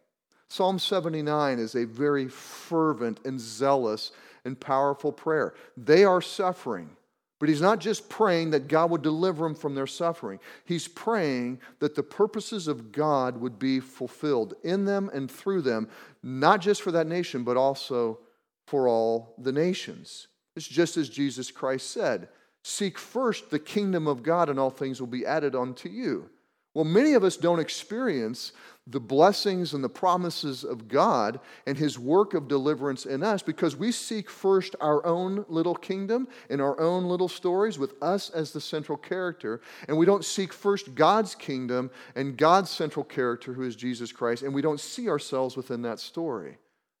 Psalm 0.48 0.78
79 0.78 1.58
is 1.58 1.74
a 1.74 1.86
very 1.86 2.28
fervent 2.28 3.20
and 3.24 3.40
zealous 3.40 4.12
and 4.44 4.58
powerful 4.58 5.12
prayer. 5.12 5.54
They 5.76 6.04
are 6.04 6.20
suffering. 6.20 6.96
But 7.42 7.48
he's 7.48 7.60
not 7.60 7.80
just 7.80 8.08
praying 8.08 8.50
that 8.50 8.68
God 8.68 8.90
would 8.90 9.02
deliver 9.02 9.42
them 9.42 9.56
from 9.56 9.74
their 9.74 9.88
suffering. 9.88 10.38
He's 10.64 10.86
praying 10.86 11.58
that 11.80 11.96
the 11.96 12.02
purposes 12.02 12.68
of 12.68 12.92
God 12.92 13.40
would 13.40 13.58
be 13.58 13.80
fulfilled 13.80 14.54
in 14.62 14.84
them 14.84 15.10
and 15.12 15.28
through 15.28 15.62
them, 15.62 15.88
not 16.22 16.60
just 16.60 16.82
for 16.82 16.92
that 16.92 17.08
nation, 17.08 17.42
but 17.42 17.56
also 17.56 18.20
for 18.68 18.86
all 18.86 19.34
the 19.38 19.50
nations. 19.50 20.28
It's 20.54 20.68
just 20.68 20.96
as 20.96 21.08
Jesus 21.08 21.50
Christ 21.50 21.90
said 21.90 22.28
Seek 22.62 22.96
first 22.96 23.50
the 23.50 23.58
kingdom 23.58 24.06
of 24.06 24.22
God, 24.22 24.48
and 24.48 24.60
all 24.60 24.70
things 24.70 25.00
will 25.00 25.08
be 25.08 25.26
added 25.26 25.56
unto 25.56 25.88
you. 25.88 26.30
Well, 26.74 26.84
many 26.84 27.12
of 27.12 27.22
us 27.22 27.36
don't 27.36 27.60
experience 27.60 28.52
the 28.86 29.00
blessings 29.00 29.74
and 29.74 29.84
the 29.84 29.88
promises 29.88 30.64
of 30.64 30.88
God 30.88 31.38
and 31.66 31.76
His 31.76 31.98
work 31.98 32.34
of 32.34 32.48
deliverance 32.48 33.06
in 33.06 33.22
us 33.22 33.42
because 33.42 33.76
we 33.76 33.92
seek 33.92 34.28
first 34.28 34.74
our 34.80 35.04
own 35.06 35.44
little 35.48 35.74
kingdom 35.74 36.26
and 36.50 36.60
our 36.60 36.80
own 36.80 37.04
little 37.04 37.28
stories 37.28 37.78
with 37.78 37.94
us 38.02 38.30
as 38.30 38.52
the 38.52 38.60
central 38.60 38.98
character. 38.98 39.60
And 39.86 39.96
we 39.96 40.06
don't 40.06 40.24
seek 40.24 40.52
first 40.52 40.94
God's 40.94 41.34
kingdom 41.34 41.90
and 42.16 42.36
God's 42.36 42.70
central 42.70 43.04
character, 43.04 43.52
who 43.52 43.62
is 43.62 43.76
Jesus 43.76 44.10
Christ, 44.10 44.42
and 44.42 44.54
we 44.54 44.62
don't 44.62 44.80
see 44.80 45.08
ourselves 45.08 45.56
within 45.56 45.82
that 45.82 46.00
story. 46.00 46.56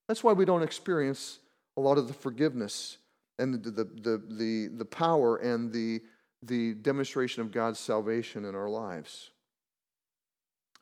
That's 0.06 0.22
why 0.22 0.34
we 0.34 0.44
don't 0.44 0.62
experience 0.62 1.38
a 1.76 1.80
lot 1.80 1.98
of 1.98 2.06
the 2.06 2.14
forgiveness 2.14 2.98
and 3.38 3.54
the, 3.54 3.70
the, 3.70 3.84
the, 3.84 4.22
the, 4.28 4.68
the 4.76 4.84
power 4.84 5.38
and 5.38 5.72
the, 5.72 6.00
the 6.42 6.74
demonstration 6.74 7.40
of 7.40 7.50
God's 7.50 7.78
salvation 7.78 8.44
in 8.44 8.54
our 8.54 8.68
lives. 8.68 9.30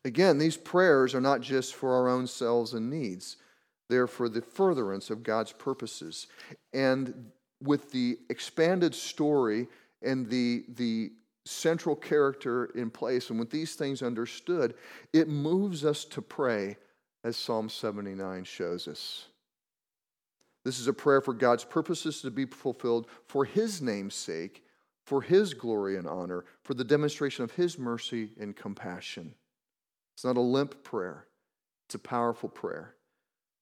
Again, 0.04 0.38
these 0.38 0.56
prayers 0.56 1.14
are 1.14 1.20
not 1.20 1.40
just 1.40 1.74
for 1.74 1.94
our 1.94 2.08
own 2.08 2.26
selves 2.26 2.72
and 2.72 2.88
needs, 2.88 3.36
they're 3.88 4.06
for 4.06 4.28
the 4.28 4.40
furtherance 4.40 5.10
of 5.10 5.22
God's 5.22 5.52
purposes. 5.52 6.28
And 6.72 7.30
with 7.62 7.90
the 7.90 8.18
expanded 8.30 8.94
story 8.94 9.66
and 10.00 10.28
the, 10.30 10.64
the 10.68 11.12
central 11.44 11.96
character 11.96 12.66
in 12.76 12.90
place, 12.90 13.30
and 13.30 13.38
with 13.38 13.50
these 13.50 13.74
things 13.74 14.02
understood, 14.02 14.74
it 15.12 15.28
moves 15.28 15.84
us 15.84 16.04
to 16.06 16.22
pray, 16.22 16.76
as 17.24 17.36
Psalm 17.36 17.68
79 17.68 18.44
shows 18.44 18.88
us. 18.88 19.26
This 20.64 20.78
is 20.78 20.88
a 20.88 20.92
prayer 20.92 21.20
for 21.20 21.34
God's 21.34 21.64
purposes 21.64 22.22
to 22.22 22.30
be 22.30 22.46
fulfilled 22.46 23.06
for 23.26 23.44
His 23.44 23.82
name's 23.82 24.14
sake, 24.14 24.64
for 25.04 25.20
His 25.20 25.52
glory 25.52 25.96
and 25.96 26.06
honor, 26.06 26.44
for 26.62 26.74
the 26.74 26.84
demonstration 26.84 27.44
of 27.44 27.52
His 27.52 27.78
mercy 27.78 28.30
and 28.38 28.54
compassion. 28.54 29.34
It's 30.20 30.24
not 30.26 30.36
a 30.36 30.42
limp 30.42 30.84
prayer, 30.84 31.24
it's 31.86 31.94
a 31.94 31.98
powerful 31.98 32.50
prayer. 32.50 32.94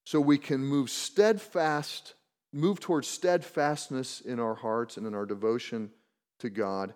So 0.02 0.20
we 0.20 0.38
can 0.38 0.58
move 0.58 0.90
steadfast, 0.90 2.14
move 2.52 2.80
towards 2.80 3.06
steadfastness 3.06 4.20
in 4.20 4.40
our 4.40 4.56
hearts 4.56 4.96
and 4.96 5.06
in 5.06 5.14
our 5.14 5.24
devotion 5.24 5.92
to 6.40 6.50
God, 6.50 6.94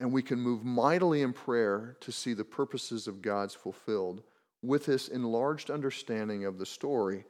and 0.00 0.14
we 0.14 0.22
can 0.22 0.40
move 0.40 0.64
mightily 0.64 1.20
in 1.20 1.34
prayer 1.34 1.98
to 2.00 2.10
see 2.10 2.32
the 2.32 2.42
purposes 2.42 3.06
of 3.06 3.20
God's 3.20 3.52
fulfilled 3.52 4.22
with 4.62 4.86
this 4.86 5.08
enlarged 5.08 5.70
understanding 5.70 6.46
of 6.46 6.56
the 6.56 6.64
story 6.64 7.26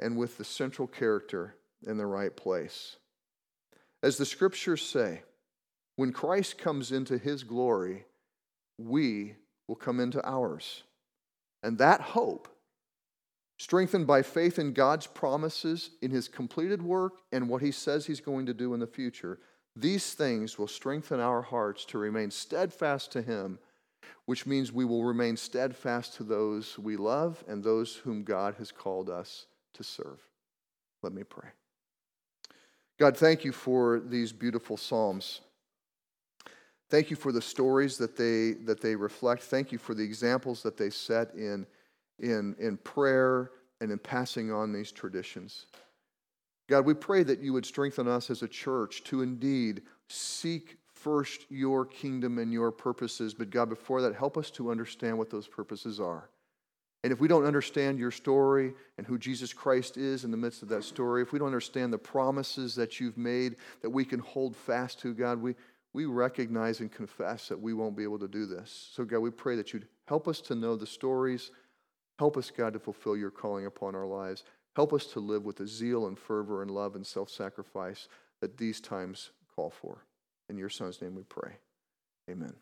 and 0.00 0.16
with 0.16 0.38
the 0.38 0.44
central 0.44 0.88
character 0.88 1.54
in 1.86 1.98
the 1.98 2.06
right 2.06 2.36
place. 2.36 2.96
As 4.02 4.16
the 4.16 4.26
scriptures 4.26 4.82
say, 4.84 5.22
when 5.94 6.12
Christ 6.12 6.58
comes 6.58 6.90
into 6.90 7.16
his 7.16 7.44
glory, 7.44 8.06
we 8.76 9.36
will 9.68 9.76
come 9.76 10.00
into 10.00 10.26
ours. 10.26 10.82
And 11.62 11.78
that 11.78 12.00
hope, 12.00 12.48
strengthened 13.58 14.06
by 14.06 14.22
faith 14.22 14.58
in 14.58 14.72
God's 14.72 15.06
promises, 15.06 15.90
in 16.02 16.10
his 16.10 16.28
completed 16.28 16.82
work, 16.82 17.14
and 17.32 17.48
what 17.48 17.62
he 17.62 17.70
says 17.70 18.06
he's 18.06 18.20
going 18.20 18.46
to 18.46 18.54
do 18.54 18.74
in 18.74 18.80
the 18.80 18.86
future, 18.86 19.38
these 19.76 20.12
things 20.14 20.58
will 20.58 20.68
strengthen 20.68 21.20
our 21.20 21.42
hearts 21.42 21.84
to 21.86 21.98
remain 21.98 22.30
steadfast 22.30 23.10
to 23.12 23.22
him, 23.22 23.58
which 24.26 24.46
means 24.46 24.72
we 24.72 24.84
will 24.84 25.04
remain 25.04 25.36
steadfast 25.36 26.14
to 26.14 26.22
those 26.22 26.78
we 26.78 26.96
love 26.96 27.42
and 27.48 27.62
those 27.62 27.96
whom 27.96 28.22
God 28.22 28.54
has 28.58 28.70
called 28.70 29.10
us 29.10 29.46
to 29.74 29.82
serve. 29.82 30.20
Let 31.02 31.12
me 31.12 31.24
pray. 31.24 31.48
God, 32.98 33.16
thank 33.16 33.44
you 33.44 33.52
for 33.52 34.00
these 34.00 34.32
beautiful 34.32 34.76
Psalms. 34.76 35.40
Thank 36.90 37.10
you 37.10 37.16
for 37.16 37.32
the 37.32 37.42
stories 37.42 37.96
that 37.98 38.16
they, 38.16 38.52
that 38.64 38.80
they 38.80 38.94
reflect. 38.94 39.42
Thank 39.42 39.72
you 39.72 39.78
for 39.78 39.94
the 39.94 40.02
examples 40.02 40.62
that 40.62 40.76
they 40.76 40.90
set 40.90 41.34
in, 41.34 41.66
in, 42.18 42.54
in 42.58 42.76
prayer 42.78 43.50
and 43.80 43.90
in 43.90 43.98
passing 43.98 44.52
on 44.52 44.72
these 44.72 44.92
traditions. 44.92 45.66
God, 46.68 46.86
we 46.86 46.94
pray 46.94 47.22
that 47.24 47.40
you 47.40 47.52
would 47.52 47.66
strengthen 47.66 48.08
us 48.08 48.30
as 48.30 48.42
a 48.42 48.48
church 48.48 49.04
to 49.04 49.22
indeed 49.22 49.82
seek 50.08 50.78
first 50.92 51.44
your 51.50 51.84
kingdom 51.84 52.38
and 52.38 52.52
your 52.52 52.70
purposes. 52.70 53.34
But 53.34 53.50
God, 53.50 53.68
before 53.68 54.00
that, 54.02 54.14
help 54.14 54.38
us 54.38 54.50
to 54.52 54.70
understand 54.70 55.18
what 55.18 55.30
those 55.30 55.46
purposes 55.46 56.00
are. 56.00 56.30
And 57.02 57.12
if 57.12 57.20
we 57.20 57.28
don't 57.28 57.44
understand 57.44 57.98
your 57.98 58.10
story 58.10 58.72
and 58.96 59.06
who 59.06 59.18
Jesus 59.18 59.52
Christ 59.52 59.98
is 59.98 60.24
in 60.24 60.30
the 60.30 60.38
midst 60.38 60.62
of 60.62 60.70
that 60.70 60.84
story, 60.84 61.20
if 61.20 61.32
we 61.32 61.38
don't 61.38 61.48
understand 61.48 61.92
the 61.92 61.98
promises 61.98 62.74
that 62.76 62.98
you've 62.98 63.18
made 63.18 63.56
that 63.82 63.90
we 63.90 64.06
can 64.06 64.20
hold 64.20 64.56
fast 64.56 65.00
to, 65.00 65.12
God, 65.12 65.42
we, 65.42 65.54
we 65.94 66.04
recognize 66.04 66.80
and 66.80 66.92
confess 66.92 67.48
that 67.48 67.60
we 67.60 67.72
won't 67.72 67.96
be 67.96 68.02
able 68.02 68.18
to 68.18 68.28
do 68.28 68.44
this. 68.44 68.90
So, 68.92 69.04
God, 69.04 69.20
we 69.20 69.30
pray 69.30 69.56
that 69.56 69.72
you'd 69.72 69.86
help 70.06 70.28
us 70.28 70.40
to 70.42 70.54
know 70.54 70.76
the 70.76 70.86
stories. 70.86 71.52
Help 72.18 72.36
us, 72.36 72.50
God, 72.50 72.74
to 72.74 72.78
fulfill 72.78 73.16
your 73.16 73.30
calling 73.30 73.64
upon 73.64 73.94
our 73.94 74.06
lives. 74.06 74.44
Help 74.76 74.92
us 74.92 75.06
to 75.06 75.20
live 75.20 75.44
with 75.44 75.56
the 75.56 75.66
zeal 75.66 76.08
and 76.08 76.18
fervor 76.18 76.62
and 76.62 76.70
love 76.70 76.96
and 76.96 77.06
self 77.06 77.30
sacrifice 77.30 78.08
that 78.40 78.58
these 78.58 78.80
times 78.80 79.30
call 79.54 79.70
for. 79.70 80.04
In 80.50 80.58
your 80.58 80.68
Son's 80.68 81.00
name 81.00 81.14
we 81.14 81.22
pray. 81.22 81.52
Amen. 82.28 82.54